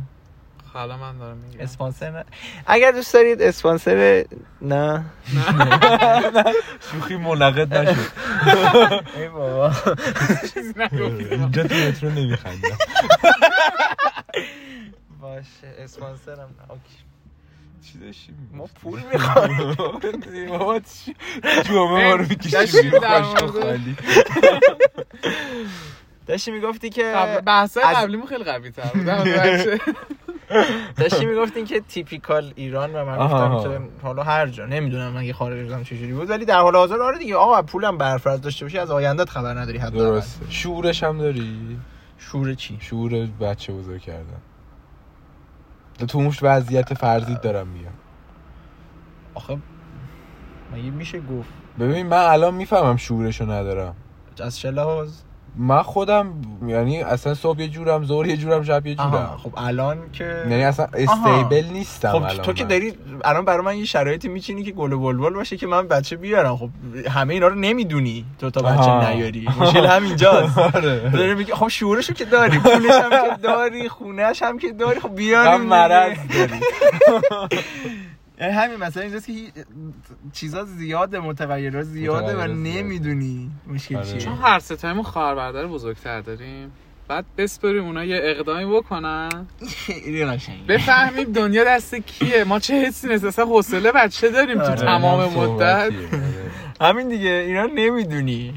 حالا 0.73 0.97
من 0.97 1.17
دارم 1.17 1.37
میگم 1.37 1.59
اسپانسر 1.59 2.11
نه 2.11 2.23
اگر 2.67 2.91
دوست 2.91 3.13
دارید 3.13 3.41
اسپانسر 3.41 4.25
نه. 4.61 5.05
شوخی 6.91 7.15
منعقد 7.15 7.73
نشد. 7.73 7.99
ای 9.17 9.29
بابا. 9.29 9.71
اینجا 11.31 11.63
تو 11.63 11.75
مترو 11.75 12.09
نمیخندم. 12.09 12.77
باشه 15.21 15.73
اسپانسرم 15.79 16.37
نه. 16.59 16.71
اوکی. 16.71 16.81
چی 17.91 17.99
داشتی 17.99 18.33
ما 18.53 18.65
پول 18.81 18.99
می‌خوایم 19.13 19.73
بابا 20.47 20.79
جوامه 21.65 22.03
ما 22.03 22.15
رو 22.15 22.25
می‌کشی 22.29 22.49
داشتیم 22.49 22.81
بیرون 22.81 22.99
در 22.99 23.21
خشک 23.23 23.43
و 23.43 23.47
مورد- 23.47 23.63
خالی. 23.63 23.95
داشتی 26.25 26.51
می‌گفتی 26.51 26.89
که 26.89 27.03
قبل 27.03 27.41
بحث 27.41 27.77
قبلیمون 27.77 28.27
خیلی 28.27 28.43
قوی 28.43 28.71
تر. 28.71 28.89
داشتی 30.97 31.25
می‌گفتین 31.25 31.65
که 31.65 31.79
تیپیکال 31.79 32.53
ایران 32.55 32.95
و 32.95 33.05
من. 33.05 33.17
گفتم 33.17 33.59
که 33.63 33.79
حالا 34.03 34.23
هر 34.23 34.47
جا 34.47 34.65
نمی‌دونم 34.65 35.17
اگه 35.17 35.33
خارج 35.33 35.63
بودم 35.63 35.83
چجوری 35.83 36.13
بود 36.13 36.29
ولی 36.29 36.45
در 36.45 36.59
حال 36.59 36.75
حاضر 36.75 37.01
آره 37.01 37.17
دیگه. 37.17 37.35
آقا 37.35 37.61
پولم 37.61 37.97
برفرض 37.97 38.41
داشته 38.41 38.65
باشی 38.65 38.77
از 38.77 38.91
آیندت 38.91 39.29
خبر 39.29 39.53
نداری 39.59 39.77
حتی 39.77 39.97
درست 39.97 40.41
شعورش 40.49 41.03
هم 41.03 41.17
داری؟ 41.17 41.79
شور 42.17 42.53
چی؟ 42.53 42.77
شعور 42.81 43.25
بچه 43.25 43.73
بزرگ 43.73 44.01
کردن. 44.01 44.41
تو 46.07 46.17
اون 46.17 46.33
وضعیت 46.41 46.93
فرضی 46.93 47.37
دارم 47.43 47.67
میگم. 47.67 47.91
آخه 49.33 49.57
مگه 50.73 50.89
میشه 50.89 51.19
گفت؟ 51.19 51.49
ببین 51.79 52.07
من 52.07 52.17
الان 52.17 52.53
می‌فهمم 52.53 52.97
شعورشو 52.97 53.51
ندارم. 53.51 53.95
از 54.43 54.59
چه 54.59 54.71
لحاظ 54.71 55.11
من 55.57 55.81
خودم 55.81 56.33
یعنی 56.67 57.01
اصلا 57.01 57.33
صبح 57.33 57.61
یه 57.61 57.67
جورم 57.67 58.05
ظهر 58.05 58.27
یه 58.27 58.37
جورم 58.37 58.63
شب 58.63 58.87
یه 58.87 58.95
جورم. 58.95 59.39
خب 59.43 59.53
الان 59.57 59.97
که 60.13 60.23
یعنی 60.49 60.63
اصلا 60.63 60.85
استیبل 60.93 61.65
نیستم 61.73 62.11
خب 62.11 62.23
الان 62.23 62.37
تو 62.37 62.53
که. 62.53 62.63
داری 62.63 62.93
الان 63.23 63.45
برای 63.45 63.65
من 63.65 63.77
یه 63.77 63.85
شرایطی 63.85 64.27
میچینی 64.27 64.63
که 64.63 64.71
گل 64.71 64.93
و 64.93 64.99
بلبل 64.99 65.33
باشه 65.33 65.57
که 65.57 65.67
من 65.67 65.87
بچه 65.87 66.15
بیارم. 66.15 66.57
خب 66.57 66.69
همه 67.09 67.33
اینا 67.33 67.47
رو 67.47 67.55
نمی‌دونی 67.55 68.25
تو 68.39 68.49
تا 68.49 68.61
بچه 68.61 68.71
آها. 68.71 69.09
نیاری. 69.09 69.47
مشکل 69.59 69.85
همینجاست. 69.85 70.57
آره. 70.75 71.09
داری 71.09 71.35
میگی 71.35 71.53
خب 71.53 71.67
شعورشو 71.67 72.13
که 72.13 72.25
داری 72.25 72.59
پولش 72.59 72.91
هم 72.91 73.09
که 73.09 73.41
داری 73.43 73.89
خونهش 73.89 74.43
هم 74.43 74.59
که 74.59 74.71
داری 74.71 74.99
خب 74.99 75.15
بیاریم 75.15 75.51
هم 75.51 75.61
مرض 75.61 76.17
داری. 76.33 76.59
یعنی 78.41 78.53
همین 78.53 78.77
مثلا 78.77 79.03
اینجاست 79.03 79.25
که 79.27 79.33
هی- 79.33 79.51
چیزا 80.33 80.63
زیاده 80.65 81.19
متغیرها 81.19 81.83
زیاده 81.83 82.35
و. 82.37 82.47
نمی‌دونی 82.47 83.51
مشکل 83.67 83.95
آره. 83.95 84.05
چیه. 84.05 84.17
چون 84.19 84.33
هر 84.33 84.59
ستایمون 84.59 85.03
خواهر 85.03 85.35
برادر 85.35 85.67
بزرگتر 85.67 86.21
داریم. 86.21 86.71
بعد 87.07 87.25
بسپریم 87.37 87.85
اونا 87.85 88.03
یه 88.03 88.19
اقدامی 88.23 88.65
بکنن. 88.75 89.29
خیلی 89.69 90.25
قشنگه. 90.25 90.63
بفهمیم 90.67 91.31
دنیا 91.31 91.63
دست 91.63 91.95
کیه. 91.95 92.43
ما 92.43 92.59
چه 92.59 92.73
حسی 92.73 93.07
نیست. 93.07 93.23
اصلا 93.25 93.45
حوصله 93.45 93.91
بچه 93.91 94.29
داریم 94.29 94.57
تو 94.57 94.63
آره، 94.63 94.75
تمام 94.75 95.33
مدت. 95.33 95.91
همین 96.81 97.09
دیگه. 97.09 97.29
اینا 97.29 97.65
نمی‌دونی. 97.65 98.53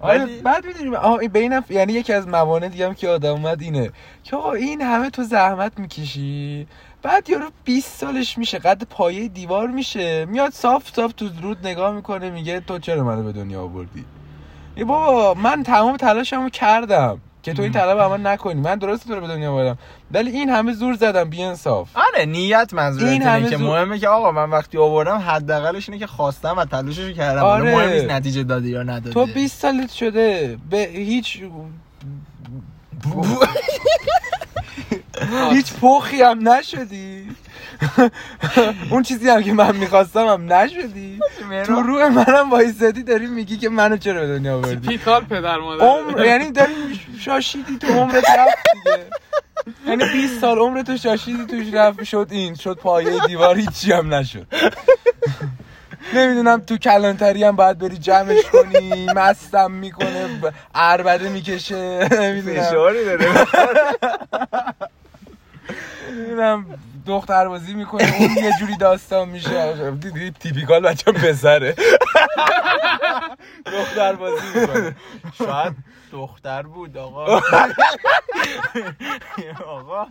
آره 0.00 0.22
ولی- 0.22 0.40
بعد 0.40 0.66
می‌دونیم. 0.66 0.94
آه 0.94 1.18
این 1.18 1.30
بین 1.30 1.62
یعنی 1.70 1.92
یکی 1.92 2.12
از 2.12 2.28
موانع 2.28 2.68
دیگه 2.68 2.86
هم 2.86 2.94
که 2.94 3.08
آدم 3.08 3.30
اومد 3.32 3.62
اینه 3.62 3.90
که 4.24 4.36
آقا 4.36 4.52
این 4.52 4.82
همه 4.82 5.10
تو 5.10 5.22
زحمت 5.22 5.78
می‌کشی. 5.78 6.66
بعد 7.02 7.30
یارو 7.30 7.50
20 7.64 7.98
سالش 8.00 8.38
میشه 8.38 8.58
قد 8.58 8.84
پایه 8.84 9.28
دیوار 9.28 9.66
میشه. 9.66 10.24
میاد 10.24 10.52
صاف 10.52 10.82
صاف 10.94 11.12
تو 11.12 11.28
رود 11.42 11.66
نگاه 11.66 11.94
می‌کنه 11.94 12.30
میگه 12.30 12.60
تو 12.60 12.78
چرا 12.78 13.04
منو 13.04 13.22
به 13.22 13.32
دنیا 13.32 13.62
آوردی؟ 13.62 14.04
ای 14.74 14.84
بابا 14.84 15.34
من 15.40 15.62
تمام 15.62 15.96
تلاشمو 15.96 16.48
کردم 16.48 17.20
که 17.42 17.52
تو 17.54 17.62
این 17.62 17.72
طلب 17.72 17.98
عمل 17.98 18.26
نکنی. 18.26 18.60
من 18.60 18.74
درست 18.74 19.08
تو 19.08 19.14
رو 19.14 19.20
به 19.20 19.26
دنیا 19.28 19.52
آوردم 19.52 19.78
ولی 20.10 20.30
این 20.30 20.50
همه 20.50 20.72
زور 20.72 20.94
زدم 20.94 21.30
بی 21.30 21.42
انصاف. 21.42 21.88
آره 21.94 22.24
نیت 22.26 22.74
منظور 22.74 23.04
این 23.04 23.12
اینه 23.12 23.24
همه 23.30 23.50
که 23.50 23.56
زور- 23.56 23.66
مهمه 23.68 23.98
که 23.98 24.08
آقا 24.08 24.32
من 24.32 24.50
وقتی 24.50 24.78
آوردم 24.78 25.16
حداقلش 25.18 25.88
اینه 25.88 25.98
که 26.00 26.06
خواستم 26.06 26.54
و 26.58 26.64
تلاشش 26.64 27.12
کردم. 27.14 27.44
آره. 27.44 27.76
مهم 27.76 27.88
نیست 27.92 28.10
نتیجه 28.10 28.42
داده 28.42 28.68
یا 28.68 28.82
نداده 28.82 29.10
تو 29.10 29.26
20 29.26 29.60
سالت 29.60 29.92
شده 29.92 30.58
به 30.70 30.78
هیچ 30.92 31.42
هیچ 35.56 35.72
پخی 35.82 36.22
هم 36.22 36.48
نشدی؟ 36.48 37.36
اون 38.90 39.02
چیزی 39.02 39.28
هم 39.28 39.42
که 39.42 39.52
من 39.52 39.76
می‌خواستم 39.76 40.26
هم 40.26 40.52
نشدی؟ 40.52 41.20
تو 41.66 41.82
روح 41.82 42.08
منم 42.08 42.50
وایسادی 42.50 43.02
داری 43.02 43.26
میگی 43.26 43.56
که 43.56 43.68
منو 43.68 43.96
چرا 43.96 44.20
به 44.20 44.26
دنیا 44.38 44.56
آوردی؟ 44.56 44.88
پیکال 44.88 45.24
پدر 45.24 45.58
مادر؟ 45.58 45.84
عمر 45.84 46.24
یعنی 46.26 46.50
داری 46.50 47.00
شاشیدی 47.20 47.78
تو 47.78 47.86
عمرت 47.86 48.30
رفت 48.30 48.58
دیگه. 48.72 49.06
یعنی 49.86 50.04
20 50.12 50.40
سال 50.40 50.58
عمر 50.58 50.82
تو 50.82 50.96
شاشیدی 50.96 51.46
توش 51.46 51.74
رفت 51.74 52.04
شد 52.04 52.26
این 52.30 52.54
شد 52.54 52.74
پایه 52.74 53.26
دیوار 53.26 53.56
هیچی 53.56 53.92
هم 53.92 54.14
نشد. 54.14 54.46
نمی‌دونم 56.14 56.60
تو 56.60 56.76
کلانتری 56.76 57.44
هم 57.44 57.56
باید 57.56 57.78
بری 57.78 57.98
جمعش 57.98 58.44
کنی 58.44 59.06
مستم 59.16 59.70
می‌کنه 59.70 60.28
عربده 60.74 61.28
می‌کشه 61.28 62.08
نمی‌دونم. 62.12 62.62
فشاری 62.62 63.04
داره. 63.04 63.46
نمی‌دونم 66.10 66.66
دختر 67.06 67.48
بازی 67.48 67.74
می‌کنه 67.74 68.14
اون 68.18 68.30
یه 68.30 68.52
جوری 68.60 68.76
داستان 68.76 69.28
میشه. 69.28 69.90
دیدی 69.90 70.30
تیپیکال 70.30 70.80
بچه 70.80 71.12
پسره. 71.12 71.74
دختر 73.66 74.12
بازی 74.12 74.46
می‌کنه. 74.54 74.96
شاید 75.38 75.72
دختر 76.12 76.62
بود 76.62 76.96
آقا. 76.98 77.40
آقا. 79.66 80.06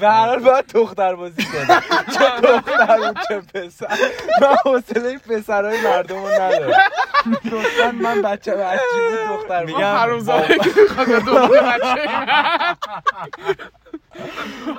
و 0.00 0.10
هر 0.10 0.26
حال 0.26 0.38
باید 0.38 0.66
دختر 0.66 1.14
بازی 1.14 1.44
کنه. 1.44 1.80
چه 2.18 2.40
دختر 2.40 2.96
بود 2.96 3.18
چه 3.28 3.40
پسر. 3.40 3.98
من 4.40 4.56
حوصله 4.64 5.18
پسرهای 5.18 5.80
مردم 5.80 6.16
رو 6.22 6.28
ندارم. 6.28 6.82
لطفا 7.26 7.90
من 7.90 8.22
بچه 8.22 8.54
بچه 8.54 8.80
بود 9.10 9.36
دختر 9.36 9.64
میگم 9.64 9.80
حرومزاده 9.80 10.58
که 10.58 10.70
دنبال 11.04 11.60
بچه 11.60 12.08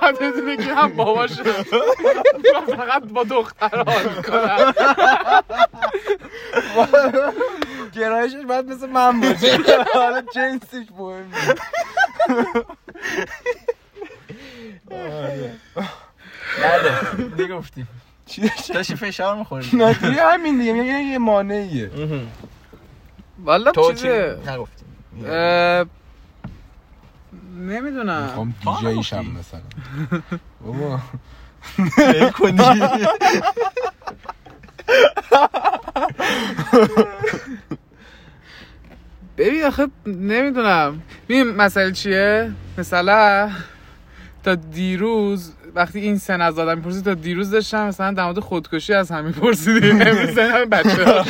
بعد 0.02 0.18
بدونه 0.18 0.56
که 0.56 0.74
هم 0.74 0.96
باباشه. 0.96 1.42
فقط 2.76 3.02
با 3.02 3.24
دختر 3.24 3.84
حال 3.86 4.14
می‌کنن 4.16 4.72
گرایشش 7.94 8.44
باید 8.48 8.68
مثل 8.68 8.88
من 8.88 9.20
باشه. 9.20 9.58
حالا 9.94 10.22
جنسش 10.34 10.86
مهم 10.98 11.32
نیست. 11.34 11.62
بله 16.62 16.90
دیگه 17.36 17.54
گفتیم 17.54 17.88
چی 18.26 18.50
داشتی 18.74 18.96
فشار 18.96 19.36
می‌خوری 19.36 19.68
نه 19.72 19.92
دیگه 19.94 20.22
همین 20.22 20.58
دیگه 20.58 20.72
میگه 20.72 20.92
یه 20.92 21.18
مانعیه. 21.18 21.90
والا 23.44 23.72
چیزه. 23.92 24.38
نگفتیم 24.46 24.88
نمی‌دونم. 27.56 28.22
می‌خوام 28.22 28.54
دیجی 28.84 29.02
شم. 29.02 29.26
مثلا. 29.38 29.60
بابا. 30.64 31.00
کنی. 32.30 32.80
ببین 39.38 39.64
آخه 39.64 39.88
نمی‌دونم. 40.06 41.02
ببین 41.28 41.50
مسئله 41.50 41.92
چیه؟ 41.92 42.52
مثلا 42.78 43.50
تا 44.44 44.54
دیروز 44.54 45.52
وقتی 45.76 46.00
این 46.00 46.18
سن 46.18 46.40
از 46.40 46.58
آدم 46.58 46.78
می‌پرسی 46.78 47.02
تا 47.02 47.14
دیروز 47.14 47.50
داشتم 47.50 47.86
مثلا 47.86 48.12
در 48.12 48.24
مورد 48.24 48.38
خودکشی 48.38 48.94
از 48.94 49.10
همین 49.10 49.32
پرسیدی. 49.32 49.90
امروز 49.90 50.34
سن 50.36 50.50
همین 50.50 50.70
بچه. 50.70 51.24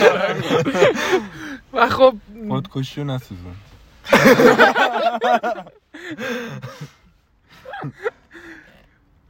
و 1.73 1.89
خب 1.89 2.15
خودکشی 2.49 3.01
رو 3.01 3.07
نسوزون. 3.07 3.55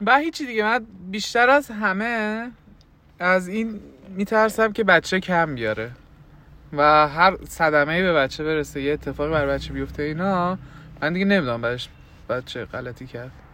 و 0.06 0.18
هیچی 0.18 0.46
دیگه 0.46 0.64
من 0.64 0.86
بیشتر 1.10 1.50
از 1.50 1.70
همه 1.70 2.50
از 3.18 3.48
این 3.48 3.80
میترسم 4.08 4.72
که 4.72 4.84
بچه 4.84 5.20
کم 5.20 5.54
بیاره. 5.54 5.90
و 6.72 7.08
هر 7.08 7.36
صدمه 7.48 8.02
به 8.02 8.12
بچه 8.12 8.44
برسه 8.44 8.82
یه 8.82 8.92
اتفاقی 8.92 9.30
بر 9.30 9.46
بچه 9.46 9.72
بیفته 9.72 10.02
اینا 10.02 10.58
من 11.02 11.12
دیگه 11.12 11.24
نمی‌دونم 11.24 11.60
بعدش 11.60 11.88
بچه 12.28 12.64
غلطی 12.64 13.06
کرد. 13.06 13.45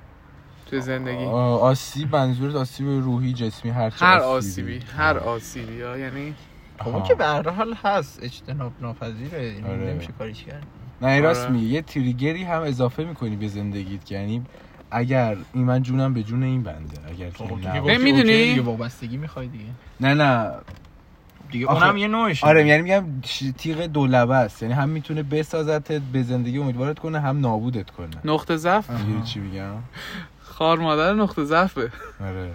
توی 0.72 0.80
زندگی. 0.80 1.24
آسیب 1.24 2.16
منظورت 2.16 2.54
آسیب 2.54 2.86
روحی 2.86 3.32
جسمی 3.32 3.70
هر 3.70 3.90
چه 3.90 3.96
هر 4.06 4.18
آسیبی. 4.18 4.80
هر 4.96 5.18
آسیبی 5.18 5.82
ها 5.82 5.98
یعنی 5.98 6.34
خب 6.78 6.88
اون 6.88 7.02
که 7.02 7.14
به 7.14 7.24
هر 7.24 7.50
حال 7.50 7.74
هست 7.84 8.18
اجتناب 8.22 8.72
ناپذیره 8.80 9.38
این 9.40 9.64
آره. 9.64 9.76
نمیشه 9.76 10.08
کاریش 10.18 10.44
کرد. 10.44 10.62
نه 11.02 11.08
این 11.08 11.22
راست 11.22 11.40
آره. 11.42 11.52
میگه 11.52 11.66
یه 11.66 11.82
تریگری 11.82 12.44
هم 12.44 12.62
اضافه 12.62 13.04
می‌کنی 13.04 13.36
به 13.36 13.48
زندگیت 13.48 14.04
که 14.04 14.14
یعنی 14.14 14.42
اگر 14.90 15.36
این 15.52 15.64
من 15.64 15.82
جونم 15.82 16.14
به 16.14 16.22
جون 16.22 16.42
این 16.42 16.62
بنده 16.62 16.96
اگر 17.08 17.30
که 17.30 17.44
می‌دونی؟ 17.98 18.44
دیگه 18.48 18.62
وابستگی 18.62 19.16
می‌خوای 19.16 19.46
دیگه. 19.48 19.64
نه 20.00 20.14
نه. 20.14 20.50
دیگه 21.50 21.66
آخه- 21.66 21.82
اونم 21.82 21.96
یه 21.96 22.08
نوعشه. 22.08 22.46
آره 22.46 22.66
یعنی 22.66 22.82
میگم 22.82 23.04
تیغ 23.58 23.80
دولبه 23.86 24.34
است 24.34 24.62
یعنی 24.62 24.74
هم 24.74 24.88
می‌تونه 24.88 25.22
بسازتت 25.22 26.02
به 26.12 26.22
زندگی 26.22 26.58
امیدوارت 26.58 26.98
کنه 26.98 27.20
هم 27.20 27.40
نابودت 27.40 27.90
کنه. 27.90 28.08
نقطه 28.24 28.56
ضعف؟ 28.56 28.90
چی 29.24 29.40
میگم؟ 29.40 29.72
خار 30.52 30.78
مادر 30.78 31.14
نقطه 31.14 31.44
ضعفه. 31.44 31.92
آره. 32.20 32.52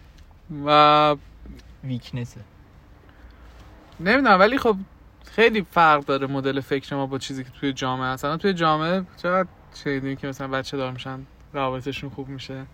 و 0.66 1.16
ویکنسه. 1.84 2.40
نمی‌دونم 4.00 4.38
ولی 4.40 4.58
خب 4.58 4.76
خیلی 5.24 5.66
فرق 5.70 6.04
داره 6.04 6.26
مدل 6.26 6.60
فکر 6.60 6.94
ما 6.94 7.06
با 7.06 7.18
چیزی 7.18 7.44
که 7.44 7.50
توی 7.50 7.72
جامعه 7.72 8.06
هست. 8.06 8.36
توی 8.36 8.52
جامعه 8.52 9.02
چقدر 9.16 9.48
شنیدیم 9.74 10.16
که 10.16 10.26
مثلا 10.26 10.48
بچه 10.48 10.76
دار 10.76 10.92
میشن 10.92 11.26
روابطشون 11.52 12.10
خوب 12.10 12.28
میشه. 12.28 12.66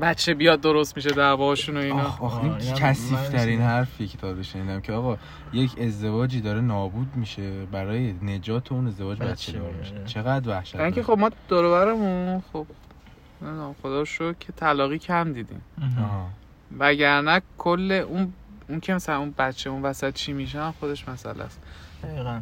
بچه 0.00 0.34
بیاد 0.34 0.60
درست 0.60 0.96
میشه 0.96 1.10
دعواشون 1.10 1.76
و 1.76 1.80
اینا. 1.80 2.02
آخ 2.02 2.22
آخ 2.22 2.38
این 2.44 2.58
کثیف 2.58 3.12
من 3.12 3.24
ترین 3.28 3.38
شنیدم. 3.38 3.62
حرفی 3.62 4.06
که 4.06 4.18
تا 4.18 4.42
شنیدم 4.42 4.80
که 4.80 4.92
آقا 4.92 5.16
یک 5.52 5.78
ازدواجی 5.80 6.40
داره 6.40 6.60
نابود 6.60 7.16
میشه 7.16 7.66
برای 7.66 8.12
نجات 8.22 8.72
اون 8.72 8.86
ازدواج 8.86 9.18
بچه 9.18 9.30
بچه 9.32 9.52
دار 9.52 9.72
میشه. 9.72 10.04
چقدر 10.06 10.48
وحشت 10.48 10.74
یعنی 10.74 10.92
که 10.92 11.02
خب 11.02 11.18
ما 11.18 11.30
دور 11.48 11.64
و 11.64 11.70
برمون 11.70 12.42
خب. 12.52 12.66
نمی‌دونم 13.42 13.74
خدا 13.82 13.98
رو 13.98 14.04
شکر 14.04 14.32
که 14.40 14.52
طلاقی 14.52 14.98
کم 14.98 15.32
دیدیم. 15.32 15.62
آها. 15.98 16.28
وگرنه 16.78 17.42
کل 17.58 17.92
اون 17.92 18.32
اون 18.68 18.80
که 18.80 18.94
مثلا 18.94 19.18
اون 19.18 19.34
بچه 19.38 19.70
اون 19.70 19.82
وسط 19.82 20.14
چی 20.14 20.32
میشه 20.32 20.60
هم 20.60 20.74
خودش 20.80 21.08
مسئله 21.08 21.44
است. 21.44 21.60
دقیقا. 22.02 22.40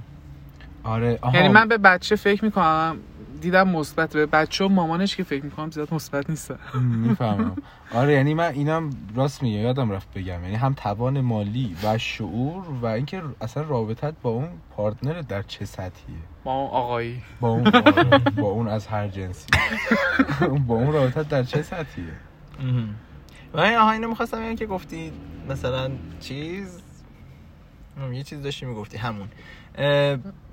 آره 0.85 1.19
آها. 1.23 1.37
یعنی 1.37 1.49
من 1.49 1.69
به 1.69 1.79
بچه 1.79 2.17
فکر 2.17 2.45
می‌کنم 2.45 2.97
دیدم 3.41 3.69
مثبت 3.69 4.13
به 4.13 4.27
بچه 4.27 4.65
و 4.65 4.69
مامانش 4.69 5.17
که 5.17 5.23
فکر 5.25 5.45
می‌کنم 5.45 5.71
زیاد 5.71 5.95
مثبت 5.95 6.31
نیست 6.31 6.55
می‌فهمم. 6.75 7.57
آره 7.95 8.13
یعنی 8.13 8.35
من 8.35 8.53
اینم 8.53 8.91
راست 9.15 9.43
میگه 9.43 9.59
یادم 9.59 9.91
رفت 9.91 10.15
بگم. 10.15 10.43
یعنی 10.43 10.55
هم 10.55 10.75
توان 10.75 11.21
مالی 11.21 11.77
و 11.85 11.99
شعور 11.99 12.69
و 12.83 12.87
اینکه 12.87 13.23
اصلا 13.41 13.63
رابطت 13.63 14.15
با 14.23 14.31
اون 14.31 14.49
پارتنر 14.77 15.21
در 15.21 15.43
چه 15.43 15.65
سطحیه. 15.65 16.17
با 16.45 16.53
اون 16.53 16.71
آقایی. 16.71 17.23
با 17.41 17.49
اون. 17.49 17.71
با 18.37 18.49
اون 18.49 18.69
از 18.69 18.87
هر 18.87 19.09
جنسی. 19.09 19.47
با 20.67 20.75
اون 20.75 20.93
رابطت 20.93 21.29
در 21.29 21.43
چه 21.43 21.63
سطحیه؟ 21.63 22.13
و 23.55 23.61
این 23.61 23.77
آها 23.79 23.93
اینو 23.93 24.09
می‌خواستم 24.09 24.55
که 24.55 24.67
گفتی 24.67 25.13
مثلا 25.49 25.91
چیز 26.21 26.83
یه 28.13 28.23
چیز 28.23 28.43
داشتی 28.43 28.67
می‌گفتی 28.67 28.97
همون. 28.97 29.29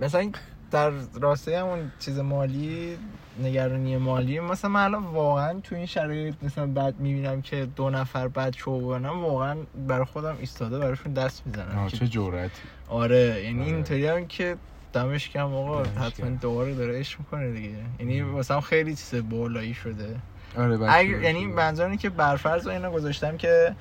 مثلا 0.02 0.32
در 0.72 0.90
راسته 1.22 1.60
همون 1.60 1.92
چیز 2.00 2.20
مالی 2.20 2.98
نگرانی 3.44 3.98
مالی 3.98 4.40
مثلا 4.40 4.72
من 4.72 4.84
الان 4.84 5.04
واقعا 5.04 5.60
تو 5.60 5.76
این 5.76 5.86
شرایط 5.86 6.36
مثلا 6.42 6.68
بعد 6.68 7.00
می‌بینم 7.00 7.42
که 7.42 7.68
دو 7.76 7.90
نفر 7.90 8.28
بعد 8.28 8.56
ببینم 8.68 9.24
واقعا 9.24 9.58
برای 9.88 10.06
خودم 10.06 10.36
ایستاده 10.40 10.80
براشون 10.80 11.14
دست 11.14 11.44
می‌زنم 11.48 11.88
چه 11.88 12.08
جورتی 12.08 12.62
آره 12.90 13.44
یعنی 13.44 13.62
آره. 13.62 13.72
اینطوری 13.72 14.08
هم 14.08 14.28
که 14.28 14.58
دمش 14.98 15.30
کم 15.30 15.54
آقا. 15.54 15.84
حتما 15.84 16.30
دوباره 16.30 16.74
داره 16.74 17.00
عشق 17.00 17.20
می‌کنه 17.20 17.52
دیگه. 17.52 17.78
یعنی 18.00 18.22
مثلا 18.22 18.62
خیلی 18.62 18.96
چیز 18.96 19.16
بالایی 19.30 19.74
شده. 19.74 20.16
آره 20.58 20.82
اگر 20.82 21.22
یعنی 21.22 21.46
منظور 21.46 21.96
که 21.96 22.10
برفرض 22.10 22.68
اینو 22.68 22.92
گذاشتم 22.92 23.38
که 23.38 23.76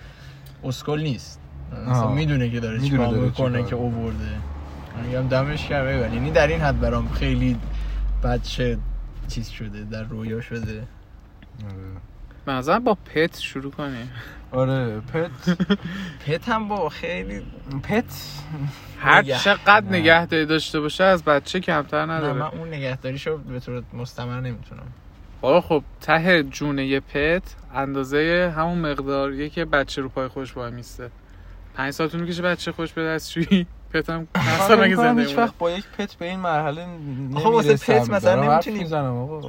اسکل 0.64 1.00
نیست. 1.00 1.40
می‌دونه 2.14 2.50
که 2.50 2.60
داره 2.60 2.80
چیکار 2.80 3.14
می‌کنه 3.14 3.62
که 3.64 3.74
اوورده. 3.74 4.30
میگم 5.06 5.28
دمش 5.28 5.66
کرده 5.66 6.14
یعنی 6.14 6.30
در 6.30 6.46
این 6.46 6.60
حد 6.60 6.80
برام 6.80 7.08
خیلی 7.08 7.56
بچه 8.24 8.78
چیز 9.28 9.48
شده 9.48 9.84
در 9.84 10.02
رویا 10.02 10.40
شده. 10.40 10.82
آره. 11.64 12.00
با 12.84 12.94
پت 13.14 13.38
شروع 13.38 13.72
کنیم. 13.72 14.10
آره 14.52 15.00
پت. 15.00 15.30
پت 16.26 16.48
هم 16.48 16.68
با 16.68 16.88
خیلی 16.88 17.42
پت؟ 17.82 18.04
هر 19.00 19.22
چقدر 19.22 19.86
نگهداری 19.86 20.46
داشته 20.46 20.80
باشه 20.80 21.04
از 21.04 21.24
بچه 21.24 21.60
کمتر 21.60 22.02
نداره. 22.02 22.32
نه 22.32 22.38
من 22.38 22.58
اون 22.58 22.68
نگهداریشو 22.68 23.38
به 23.38 23.60
طور 23.60 23.82
مستمر 23.92 24.40
نمی‌تونم. 24.40 24.86
بابا 25.40 25.60
خب 25.60 25.82
ته 26.00 26.42
جونه 26.42 26.86
یه 26.86 27.00
پت 27.00 27.54
اندازه 27.74 28.52
همون 28.56 28.78
مقداریه 28.78 29.48
که 29.48 29.64
بچه 29.64 30.02
رو 30.02 30.08
پای 30.08 30.28
خوش 30.28 30.52
باید 30.52 30.74
میسته. 30.74 31.10
پنج 31.74 31.90
سال 31.90 32.10
می‌کشه 32.14 32.42
بچه 32.42 32.72
خوش 32.72 32.92
به 32.92 33.04
دستشویی. 33.04 33.66
پتم 33.92 34.26
اصلا 34.34 34.82
مگه 34.82 34.96
زنده 34.96 35.22
هیچ 35.22 35.38
وقت 35.38 35.54
با 35.58 35.70
یک 35.70 35.84
پت 35.98 36.14
به 36.14 36.26
این 36.26 36.40
مرحله 36.40 36.86
خب 37.34 37.46
واسه 37.46 37.76
پت 37.76 38.10
مثلا 38.10 38.52
نمی‌تونی 38.52 38.78
می‌زنم 38.78 39.16
آقا. 39.16 39.40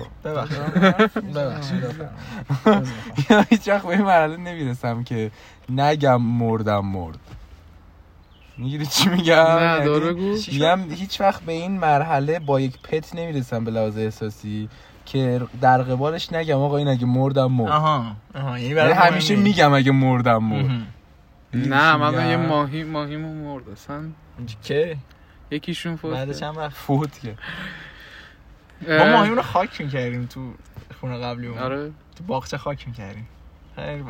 یا 3.30 3.42
هیچ 3.50 3.68
وقت 3.68 3.82
به 3.82 3.90
این 3.90 4.02
مرحله 4.02 4.38
نمی‌رسم 4.38 5.04
که 5.04 5.32
نگم 5.70 6.22
مردم 6.22 6.86
مرد. 6.86 7.20
می‌گیری 8.58 8.86
چی 8.86 9.10
میگم؟ 9.10 9.36
نه 9.36 9.86
داره 9.86 10.14
میگم 10.14 10.80
هیچ 10.90 11.22
وقت 11.22 11.42
به 11.42 11.52
این 11.52 11.80
مرحله 11.80 12.40
با 12.40 12.60
یک 12.60 12.82
پت 12.82 13.16
نمی‌رسم 13.16 13.64
به 13.64 13.72
لحاظ 13.72 13.98
احساسی 13.98 14.70
که 15.06 15.42
در 15.62 15.82
قبالش 15.82 16.34
نگم. 16.34 16.58
آقا 16.58 16.78
این 16.78 16.88
اگه 16.88 17.06
مردم 17.06 17.52
مرد. 17.52 17.72
آها 17.72 18.06
آها 18.36 18.60
یعنی 18.60 18.92
همیشه 18.94 19.36
میگم 19.36 19.74
اگه 19.74 19.92
مردم 19.92 20.44
مرد. 20.44 20.88
نه 21.54 21.96
من 21.96 22.30
یه 22.30 22.38
ماهی 22.38 22.84
ماهیمون 22.84 23.38
مرد. 23.38 23.70
اصلا 23.70 24.04
که 24.64 24.98
یکیشون 25.52 25.96
فوت 25.96 26.14
بعد 26.14 26.32
چند 26.32 26.58
وقت 26.58 26.74
فوت 26.74 27.20
که 27.22 27.36
ما 28.88 29.06
ماهیمون 29.06 29.38
رو 29.38 29.44
خاک 29.44 29.82
می‌کردیم 29.82 30.26
تو 30.26 30.54
خونه 31.00 31.18
قبلی 31.18 31.48
اون. 31.48 31.58
آره. 31.58 31.92
تو 32.18 32.24
باغچه 32.28 32.58
خاک 32.58 32.88
می‌کردیم. 32.88 33.28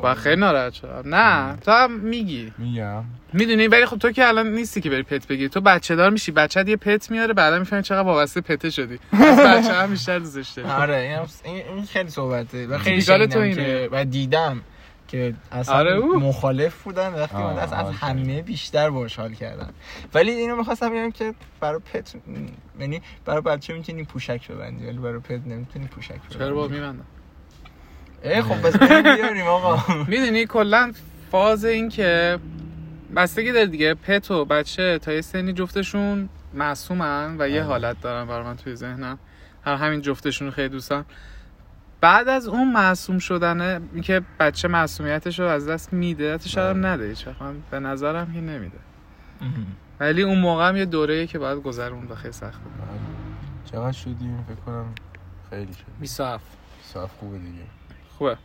با 0.02 0.14
خیلی 0.14 0.42
ناراحت 0.42 0.74
شدم. 0.74 1.16
نه 1.16 1.58
تو 1.58 1.72
هم 1.72 1.92
میگی. 1.92 2.54
میگم. 2.58 3.04
می‌دونی 3.34 3.68
ولی 3.68 3.86
خب 3.86 3.98
تو 3.98 4.12
که 4.12 4.28
الان 4.28 4.48
نیستی 4.48 4.82
که 4.82 4.90
بری 4.90 5.04
پت 5.04 5.28
بگیری. 5.28 5.50
تو 5.50 5.62
بچه 5.62 5.96
دار 5.96 6.10
میشی. 6.10 6.32
بچه 6.32 6.64
یه 6.68 6.76
پت 6.76 7.12
میاره 7.12 7.34
بعدا 7.34 7.60
می‌فهمی 7.60 7.84
چقدر 7.84 8.04
وابسته 8.04 8.42
پته 8.42 8.70
شدی. 8.70 9.00
از 9.12 9.40
بچه 9.40 9.74
هم 9.74 9.90
بیشتر 9.90 10.20
دوستش 10.20 10.50
داری. 10.50 10.70
آره 10.70 11.26
این 11.44 11.86
خیلی 11.86 12.10
صحبته. 12.10 12.68
و 12.68 12.78
خیلی 12.78 13.02
تو 13.28 13.40
اینه. 13.40 13.88
و 13.92 14.06
دیدم. 14.06 14.62
که 15.08 15.34
اصلا 15.52 15.76
آره 15.76 16.00
مخالف 16.00 16.84
بودن 16.84 17.14
وقتی 17.14 17.38
من 17.38 17.60
از, 17.60 17.74
از 17.74 17.92
همه 17.92 18.42
بیشتر 18.42 18.90
باش 18.90 19.20
حال 19.20 19.34
کردم 19.34 19.74
ولی 20.14 20.32
اینو 20.32 20.56
می‌خواستم 20.56 20.90
بگم 20.90 21.12
که 21.12 21.34
برای 21.60 21.80
پت 21.80 22.16
یعنی 22.80 23.02
برای 23.26 23.42
بچه 23.42 23.74
می‌تونی 23.74 24.04
پوشک 24.04 24.52
ببندی 24.52 24.86
ولی 24.86 24.98
برای 24.98 25.20
پت 25.20 25.48
نمی‌تونی 25.48 25.88
پوشک 25.88 26.16
ببندی. 26.16 26.36
چرا 26.36 26.54
با 26.54 26.68
میبندم؟ 26.68 27.06
ای 28.24 28.42
خب 28.42 28.68
بس 28.68 28.78
بیاریم 28.78 29.48
آقا. 29.48 29.94
می‌دونی 30.08 30.46
کلا 30.46 30.92
فاز 31.32 31.66
این 31.66 31.90
که 31.90 32.40
بستگی 33.16 33.52
داره 33.52 33.66
دیگه. 33.66 33.94
پت 33.94 34.32
و 34.32 34.46
بچه 34.46 35.00
تا 35.00 35.14
یه 35.14 35.22
سنی 35.22 35.54
جفتشون 35.54 36.30
معصومن 36.54 37.36
و 37.40 37.50
یه 37.50 37.60
آره. 37.60 37.64
حالت 37.70 38.02
دارن 38.02 38.28
برای 38.28 38.44
من 38.44 38.58
توی 38.58 38.76
ذهنم. 38.76 39.20
هر 39.66 39.76
همین 39.76 40.02
جفتشون 40.02 40.52
خیلی 40.52 40.70
دوستم 40.70 41.06
بعد 42.02 42.28
از 42.28 42.48
اون 42.48 42.74
معصوم 42.74 43.20
شدنه 43.20 43.82
که 44.02 44.22
بچه 44.40 44.68
معصومیتش 44.68 45.40
رو 45.40 45.46
از 45.46 45.68
دست 45.68 45.94
میده 45.94 46.38
تا 46.38 46.50
شاید. 46.50 46.78
نده 46.86 47.10
هیچ 47.10 47.26
به 47.72 47.80
نظرم 47.80 48.34
که 48.34 48.42
نمیده. 48.42 48.78
ولی 50.00 50.22
اون 50.22 50.40
موقع 50.40 50.70
هم 50.70 50.78
یه 50.78 50.86
دوره 50.86 51.28
که 51.28 51.40
باید 51.40 51.64
گذرون 51.64 52.08
و 52.08 52.16
خیلی 52.16 52.34
سخت 52.34 52.62
بود. 52.62 52.72
چقدر 53.72 53.92
شدیم 53.92 54.46
فکر 54.48 54.56
کنم 54.56 54.86
خیلی 55.50 55.74
شد. 55.74 55.86
27 56.00 56.46
27 56.78 57.20
خوبه 57.20 57.38
دیگه. 57.38 57.64
خوبه. 58.18 58.38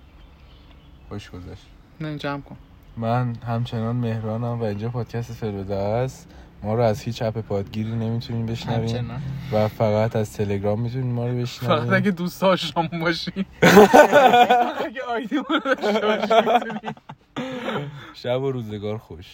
خوش 1.08 1.30
گذشت. 1.30 1.66
نه 2.00 2.18
جمع 2.18 2.40
کن. 2.40 2.56
من 2.96 3.36
همچنان 3.46 3.96
مهرانم 3.96 4.60
و 4.60 4.62
اینجا 4.62 4.88
پادکست 4.88 5.44
است 5.70 6.28
ما 6.62 6.74
رو 6.74 6.82
از 6.82 7.02
هیچ 7.02 7.22
اپ 7.22 7.38
پادگیری 7.40 7.90
نمی‌تونیم 7.90 8.46
بشنویم. 8.46 9.10
و 9.52 9.68
فقط 9.68 10.16
از 10.16 10.32
تلگرام 10.32 10.80
می‌تونیم 10.80 11.14
ما 11.14 11.26
رو 11.26 11.36
بشنویم. 11.38 11.76
فقط 11.76 11.92
اگه 11.92 12.10
دوست 12.10 12.40
داشتم 12.40 12.86
باشیم 12.86 13.46
اگه 14.86 15.02
آیدی 15.08 15.36
شب 18.14 18.42
و 18.42 18.52
روزگار 18.52 18.98
خوش. 18.98 19.26